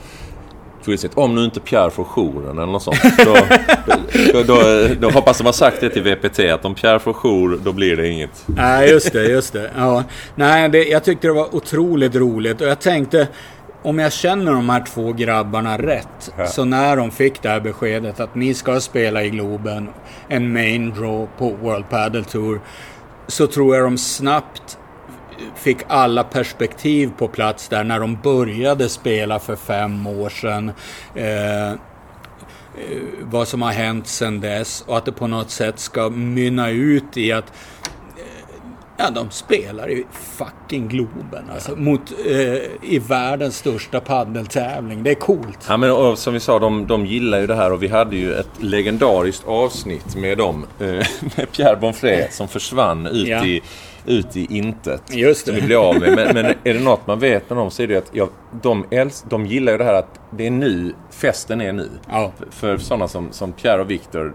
[0.84, 1.18] fullständigt.
[1.18, 3.02] Om nu inte Pierre får jouren eller något sånt.
[3.24, 3.36] Då,
[3.86, 7.12] då, då, då, då hoppas de har sagt det till VPT att om Pierre får
[7.12, 8.44] jour då blir det inget.
[8.46, 9.70] Nej, just det, just det.
[9.76, 10.04] Ja.
[10.34, 13.28] Nej, det, jag tyckte det var otroligt roligt och jag tänkte
[13.84, 16.46] om jag känner de här två grabbarna rätt, Ja.
[16.46, 19.88] så när de fick det här beskedet att ni ska spela i Globen,
[20.28, 22.60] en main draw på World Padel Tour,
[23.26, 24.78] så tror jag de snabbt
[25.56, 30.72] fick alla perspektiv på plats där när de började spela för fem år sedan.
[31.14, 31.76] Eh, eh,
[33.22, 37.16] vad som har hänt sedan dess och att det på något sätt ska mynna ut
[37.16, 37.52] i att
[38.96, 41.44] Ja, de spelar i fucking Globen.
[41.54, 42.34] Alltså, mot, eh,
[42.92, 45.02] I världens största paddeltävling.
[45.02, 45.58] Det är coolt.
[45.68, 48.16] Ja, men och, som vi sa, de, de gillar ju det här och vi hade
[48.16, 50.66] ju ett legendariskt avsnitt med dem.
[50.80, 50.86] Eh,
[51.36, 53.44] med Pierre Bonfré som försvann ut, Ja.
[53.44, 53.62] i,
[54.06, 55.02] ut i intet.
[55.16, 55.60] Just Som det.
[55.60, 56.14] vi blev av med.
[56.16, 58.28] Men, men är det något man vet med dem så är det att ja,
[58.62, 61.88] de, äls- de gillar ju det här att det är nu, festen är nu.
[62.10, 62.32] Ja.
[62.38, 64.34] För, för sådana som, som Pierre och Victor,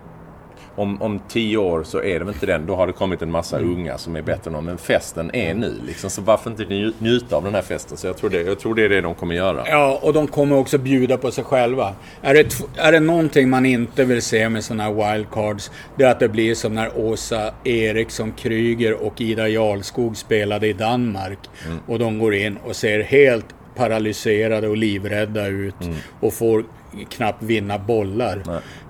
[0.80, 2.66] om, om tio år så är det inte den.
[2.66, 3.72] Då har det kommit en massa Mm.
[3.74, 4.66] unga som är bättre än dem.
[4.66, 5.74] Men festen är nu.
[5.88, 6.10] Liksom.
[6.10, 7.98] Så varför inte nju- njuta av den här festen?
[7.98, 9.64] Så jag tror, det, jag tror det är det de kommer göra.
[9.68, 11.94] Ja, och de kommer också bjuda på sig själva.
[12.22, 16.12] Är det, är det någonting man inte vill se med sådana här wildcards, det är
[16.12, 21.40] att det blir som när Åsa Eriksson Kryger och Ida Jarlskog spelade i Danmark.
[21.88, 25.76] Och de går in och ser helt paralyserade och livrädda ut
[26.20, 26.64] och får
[27.10, 28.42] knappt vinna bollar.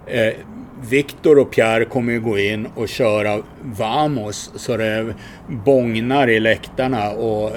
[0.08, 0.34] Eh,
[0.82, 5.14] Viktor och Pierre kommer ju gå in och köra Vamos så det
[5.48, 7.52] bångnar i läktarna och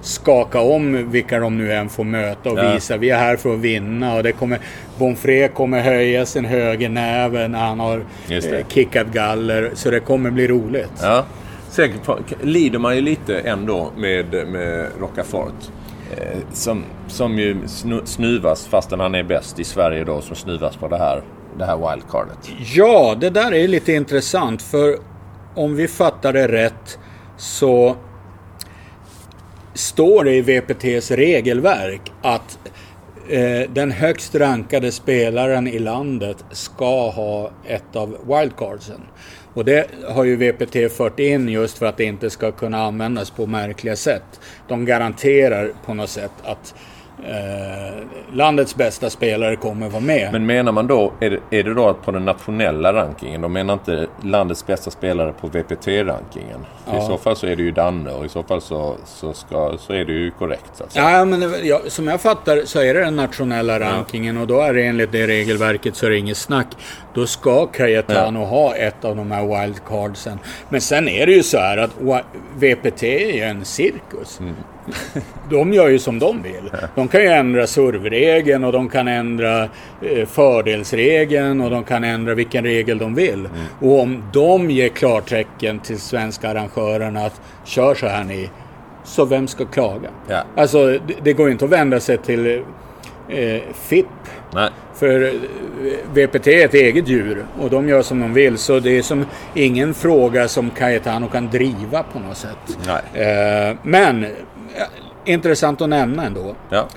[0.00, 2.72] skaka om vilka de nu än får möta och Ja.
[2.74, 4.58] visa vi är här för att vinna och det kommer
[4.98, 10.48] Bonfré kommer höja sin högernäve när han har eh, kickat galler så det kommer bli
[10.48, 10.92] roligt.
[11.02, 11.24] Ja.
[11.70, 11.90] Sen
[12.42, 15.54] lider man ju lite ändå med, med Rocafort.
[16.16, 20.76] Eh, som, som ju snu, snuvas, fastän han är bäst i Sverige då, som snuvas
[20.76, 21.22] på det här,
[21.58, 22.38] det här wildcardet.
[22.74, 24.98] Ja, det där är lite intressant för
[25.54, 26.98] om vi fattar det rätt
[27.36, 27.96] så
[29.74, 32.58] står det i VPTs regelverk att
[33.28, 39.00] eh, den högst rankade spelaren i landet ska ha ett av wildcardsen.
[39.54, 43.30] Och det har ju VPT fört in just för att det inte ska kunna användas
[43.30, 44.40] på märkliga sätt.
[44.68, 46.74] De garanterar på något sätt att
[47.24, 48.02] eh,
[48.32, 50.32] landets bästa spelare kommer vara med.
[50.32, 53.40] Men menar man då, är det, är det då på den nationella rankingen?
[53.40, 56.66] De menar inte landets bästa spelare på VPT-rankingen?
[56.86, 56.98] Ja.
[57.02, 59.78] I så fall så är det ju Danne och i så fall så, så, ska,
[59.78, 60.70] så är det ju korrekt.
[60.74, 61.10] Så säga.
[61.10, 64.60] Ja, men det- ja, som jag fattar så är det den nationella rankingen och då
[64.60, 66.66] är det enligt det regelverket så är det inget snack.
[67.16, 70.38] Då ska Cayetano ha ett av de här wildcardsen.
[70.68, 71.90] Men sen är det ju så här att
[72.56, 74.40] VPT är ju en cirkus.
[75.50, 76.70] De gör ju som de vill.
[76.94, 79.62] De kan ju ändra servregeln och de kan ändra
[80.02, 83.48] eh, fördelsregeln och de kan ändra vilken regel de vill.
[83.80, 88.50] Och om de ger klartecken till svenska arrangörerna att kör så här ni.
[89.04, 90.08] Så vem ska klaga?
[90.28, 90.42] Ja.
[90.56, 92.62] Alltså det, det går ju inte att vända sig till
[93.28, 94.06] eh, FIP.
[94.52, 94.70] Nej.
[94.94, 95.32] För eh,
[96.12, 98.58] VPT är ett eget djur och de gör som de vill.
[98.58, 102.78] Så det är som ingen fråga som Cayetano kan driva på något sätt.
[102.86, 103.26] Nej.
[103.26, 104.30] Eh, men eh,
[105.24, 106.54] intressant att nämna ändå.
[106.70, 106.88] Ja.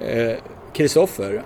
[0.00, 0.36] Eh,
[0.72, 1.42] Kristoffer,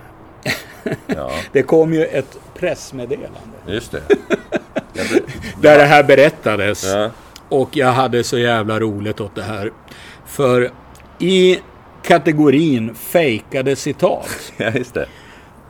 [1.07, 3.39] ja, det kom ju ett pressmeddelande.
[3.67, 4.03] just det.
[5.61, 6.85] Där det här berättades.
[6.95, 7.11] Ja.
[7.49, 9.73] Och jag hade så jävla roligt åt det här.
[10.27, 10.71] För
[11.19, 11.59] i
[12.03, 14.53] kategorin fejkade citat.
[14.57, 15.07] ja, just det.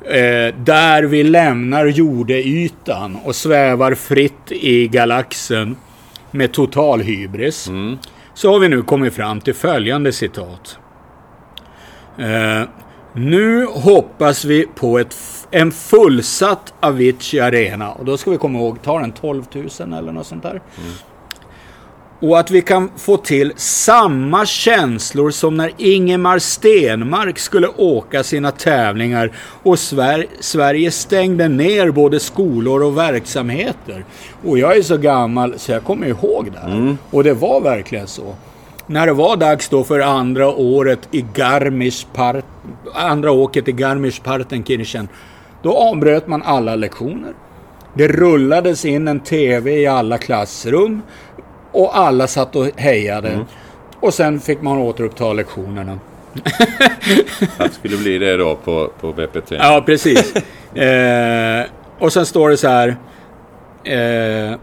[0.05, 5.77] Eh, där vi lämnar jordeytan och svävar fritt i galaxen
[6.31, 7.71] med total hybris.
[8.35, 10.79] Så har vi nu kommit fram till följande citat.
[12.19, 12.63] Eh,
[13.13, 15.17] nu hoppas vi på ett,
[15.51, 17.93] en fullsatt Avicii Arena.
[17.93, 20.61] Och då ska vi komma ihåg, tar den 12 000 eller något sånt där?
[22.21, 28.51] Och att vi kan få till samma känslor som när Ingemar Stenmark skulle åka sina
[28.51, 34.05] tävlingar och Sver- Sverige stängde ner både skolor och verksamheter.
[34.45, 36.97] Och jag är så gammal så jag kommer ihåg det här.
[37.11, 38.35] Och det var verkligen så.
[38.87, 42.43] När det var dags då för andra året i Garmisch-Part-
[42.95, 45.09] andra åket i Garmisch-Partenkirchen,
[45.63, 47.33] då avbröt man alla lektioner.
[47.95, 51.03] Det rullades in en TV i alla klassrum
[51.73, 53.45] och alla satt och hejade.
[54.01, 55.99] Och sen fick man återuppta lektionerna.
[57.59, 59.51] Att det skulle bli det då på, på VPT.
[59.51, 60.35] Ja, precis.
[60.75, 61.65] eh,
[61.99, 62.97] och sen står det så här.
[63.85, 64.57] Eh,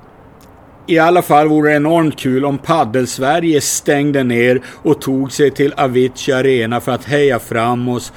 [0.88, 5.74] I alla fall vore det enormt kul om Paddelsverige stängde ner och tog sig till
[5.78, 8.14] Avicii Arena för att heja fram oss.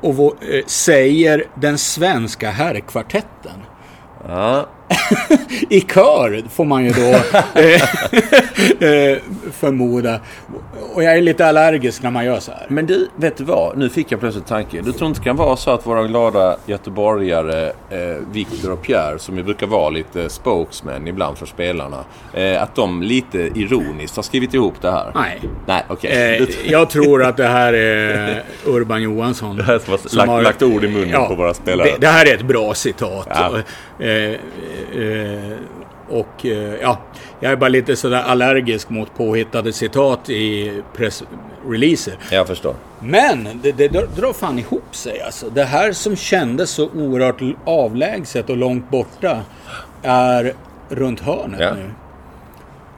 [0.00, 3.62] Och eh, säger den svenska herrkvartetten.
[4.28, 4.66] Ja.
[5.68, 7.00] I kör får man ju då
[7.60, 9.18] eh, eh,
[9.52, 10.20] förmoda.
[10.94, 12.66] Och jag är lite allergisk när man gör så här.
[12.68, 13.78] Men du, vet du vad?
[13.78, 14.80] Nu fick jag plötsligt tanke.
[14.82, 17.98] Du tror inte det kan vara så att våra glada göteborgare eh,
[18.32, 23.02] Viktor och Pierre, som ju brukar vara lite spokesmen ibland för spelarna, eh, att de
[23.02, 25.10] lite ironiskt har skrivit ihop det här?
[25.14, 25.40] Nej.
[25.66, 26.34] Nej, okej.
[26.36, 29.56] Eh, Du- jag tror att det här är Urban Johansson.
[29.56, 31.88] Det här som har lagt- lagt ord i munnen på våra spelare.
[31.90, 33.28] Det, det här är ett bra citat.
[33.30, 33.52] Ja.
[34.00, 34.36] Eh, eh,
[36.08, 36.98] och eh, ja,
[37.40, 42.14] jag är bara lite sådär allergisk mot påhittade citat i pressreleaser.
[42.30, 42.74] Jag förstår.
[43.00, 45.50] Men det, det drar- fan ihop sig alltså.
[45.50, 49.40] Det här som kändes så oerhört avlägset och långt borta
[50.02, 50.52] är
[50.88, 51.74] runt hörnet Ja.
[51.74, 51.90] nu.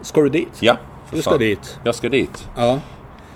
[0.00, 0.48] Ska du dit?
[0.60, 0.76] Ja.
[1.12, 1.78] Du ska dit.
[1.84, 2.48] Jag ska dit.
[2.56, 2.78] Ja.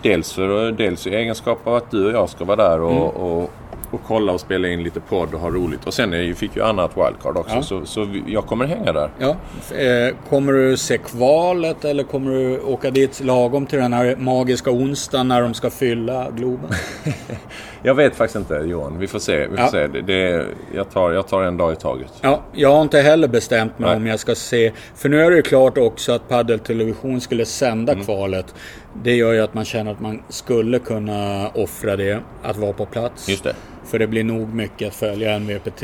[0.03, 3.03] Dels, för, dels i egenskap av att du och jag ska vara där och, Mm.
[3.03, 3.51] och,
[3.91, 5.87] och kolla och spela in lite podd och ha roligt.
[5.87, 7.55] Och sen ju- fick ju Anna ett wildcard också.
[7.57, 7.63] Ja.
[7.63, 9.11] Så, så jag kommer hänga där.
[9.19, 9.37] Ja.
[9.77, 14.71] Eh, kommer du se kvalet eller kommer du åka dit lagom till den här magiska
[14.71, 16.71] onsdagen när de ska fylla Globen?
[17.87, 18.99] Jag vet faktiskt inte Johan.
[18.99, 19.39] Vi får se.
[19.39, 19.69] Vi får Ja.
[19.71, 19.87] se.
[19.87, 22.13] Det, det, jag, tar, jag tar en dag i taget.
[22.21, 23.97] Ja, jag har inte heller bestämt mig Nej.
[23.97, 24.73] om jag ska se.
[24.95, 28.05] För nu är det ju klart också att Padel Television skulle sända Mm.
[28.05, 28.55] kvalet.
[29.03, 32.87] Det gör ju att man känner att man skulle kunna offra det, att vara på
[32.87, 33.29] plats.
[33.29, 33.55] Just det.
[33.87, 35.83] För det blir nog mycket att följa en VPT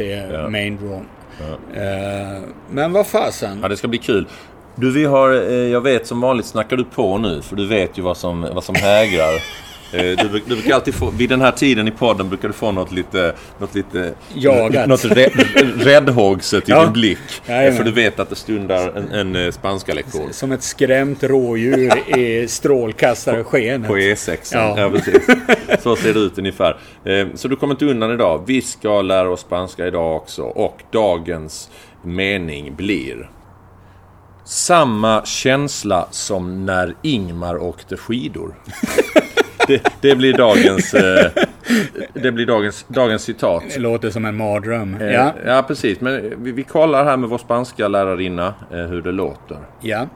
[0.50, 1.02] main draw.
[1.74, 3.58] Eh, men vad fasen.
[3.62, 4.26] Ja, det ska bli kul.
[4.76, 7.98] Du, vi har, eh, jag vet som vanligt snackar du på nu för du vet
[7.98, 9.32] ju vad som, vad som hägrar.
[9.92, 12.72] Eh, Du, du brukar alltid få, vid den här tiden i podden brukar du få
[12.72, 14.88] något lite, något lite Jagat.
[14.88, 15.32] något rädd,
[15.76, 16.84] räddhågset i Ja.
[16.84, 17.18] din blick.
[17.46, 17.76] Jajamän.
[17.76, 20.32] För du vet att det stundar en, en eh, spanska lektion.
[20.32, 23.88] Som ett skrämt rådjur i strålkastarskenet.
[23.88, 24.50] På E6.
[24.52, 24.74] Ja.
[24.80, 24.90] Ja.
[24.90, 25.26] precis.
[25.82, 26.76] Så ser det ut ungefär.
[27.04, 28.42] Eh, Så du kommer inte undan idag.
[28.46, 30.42] Vi ska lära oss spanska idag också.
[30.42, 31.70] Och dagens
[32.04, 33.30] mening blir
[34.44, 38.54] Samma känsla som när Ingmar åkte skidor.
[39.66, 41.30] Det, det blir dagens, eh,
[42.14, 43.62] det blir dagens, dagens citat.
[43.74, 44.94] Det låter som en mardröm.
[45.00, 45.34] Eh, Ja.
[45.46, 46.00] ja, precis.
[46.00, 49.58] Men vi, vi kollar här med vår spanska lärarinna eh, hur det låter.
[49.80, 50.06] ja.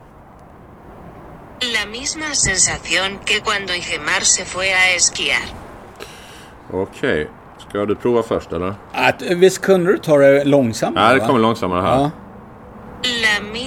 [1.61, 5.43] La misma sensación que cuando Ingemar se fue a esquiar.
[6.71, 7.27] Okej.
[7.69, 8.73] Ska du prova först eller?
[8.93, 11.07] Att, visst kunde du ta det långsammare?
[11.07, 11.97] Ja, det kommer långsammare här.
[11.99, 12.11] Ja.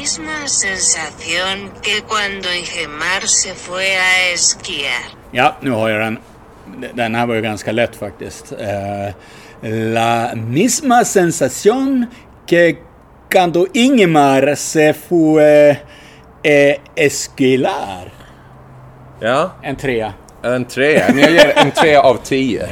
[0.09, 5.03] La misma sensación que cuando Ingemar se fue a esquiar.
[5.33, 6.19] ja, nu har jag den.
[6.95, 8.53] Den här var ju ganska lätt faktiskt.
[8.53, 9.13] Eh,
[9.93, 12.07] la misma sensación
[12.47, 12.79] que
[13.33, 15.77] cuando Ingemar se fue
[16.43, 18.11] eh, esquilar.
[19.21, 20.15] Ja, En trea.
[20.43, 21.09] en trea.
[21.09, 22.63] Men jag ger en trea av tio.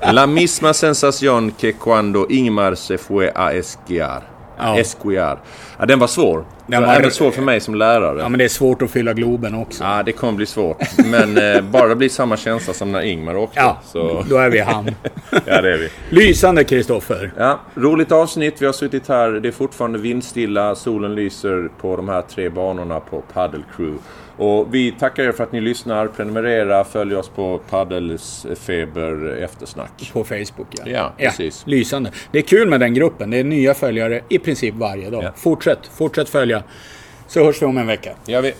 [0.12, 4.35] La misma sensación que cuando Ingmar se fue a esquiar.
[4.58, 4.78] Ja.
[4.78, 5.38] Esquiar.
[5.78, 6.44] Ja, den var svår.
[6.66, 8.18] Den var- var även svår för mig som lärare.
[8.20, 9.84] Ja, men det är svårt att fylla Globen också.
[9.84, 10.76] Ja, det kommer bli svårt.
[11.04, 13.60] Men eh, bara det blir samma känsla som när Ingmar åkte.
[13.60, 14.94] Ja, Så, då är vi i hamn.
[15.30, 15.88] ja, det är vi.
[16.10, 17.32] Lysande Kristoffer.
[17.38, 18.62] Ja, roligt avsnitt.
[18.62, 19.30] Vi har suttit här.
[19.30, 20.74] Det är fortfarande vindstilla.
[20.74, 23.98] Solen lyser på de här tre banorna på Paddle Crew.
[24.36, 26.06] Och vi tackar er för att ni lyssnar.
[26.06, 30.10] Prenumerera, följ oss på Paddelsfeber eftersnack.
[30.12, 30.82] På Facebook ja.
[30.86, 31.66] Ja, precis.
[31.66, 32.10] Lysande.
[32.32, 33.30] Det är kul med den gruppen.
[33.30, 35.24] Det är nya följare i princip varje dag.
[35.24, 35.32] Ja.
[35.36, 36.62] Fortsätt, fortsätt följa.
[37.26, 38.10] Så hörs vi om en vecka.
[38.26, 38.54] Ja, vi...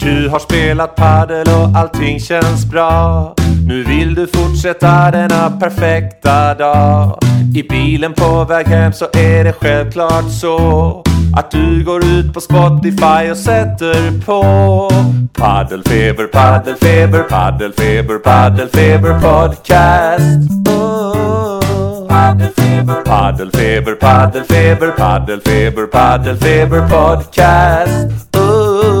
[0.00, 3.34] Du har spelat padel och allting känns bra.
[3.66, 7.18] Nu vill du fortsätta denna perfekta dag.
[7.54, 11.02] I bilen på väg hem så är det självklart så
[11.36, 14.90] att du går ut på Spotify och sätter på
[15.32, 20.68] Paddelfeber, paddelfeber, paddelfeber, paddelfeber podcast.
[20.68, 21.60] Oh.
[22.08, 28.36] Paddelfeber, paddelfeber, paddelfeber, paddelfeber, paddelfeber podcast.
[28.36, 28.99] Oh.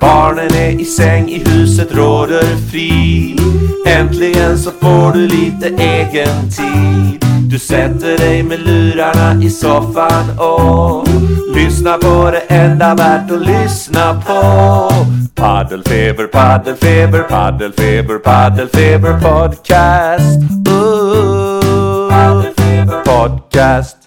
[0.00, 3.40] Barnen är i säng, i huset råder frid.
[3.86, 7.24] Äntligen så får du lite egen tid.
[7.50, 11.08] Du sätter dig med lurarna i soffan och
[11.54, 14.90] lyssnar på det enda värt att lyssna på.
[15.34, 20.38] Paddelfeber, paddelfeber, paddelfeber, paddelfeber podcast.
[20.68, 23.97] Ooh, paddelfeber podcast.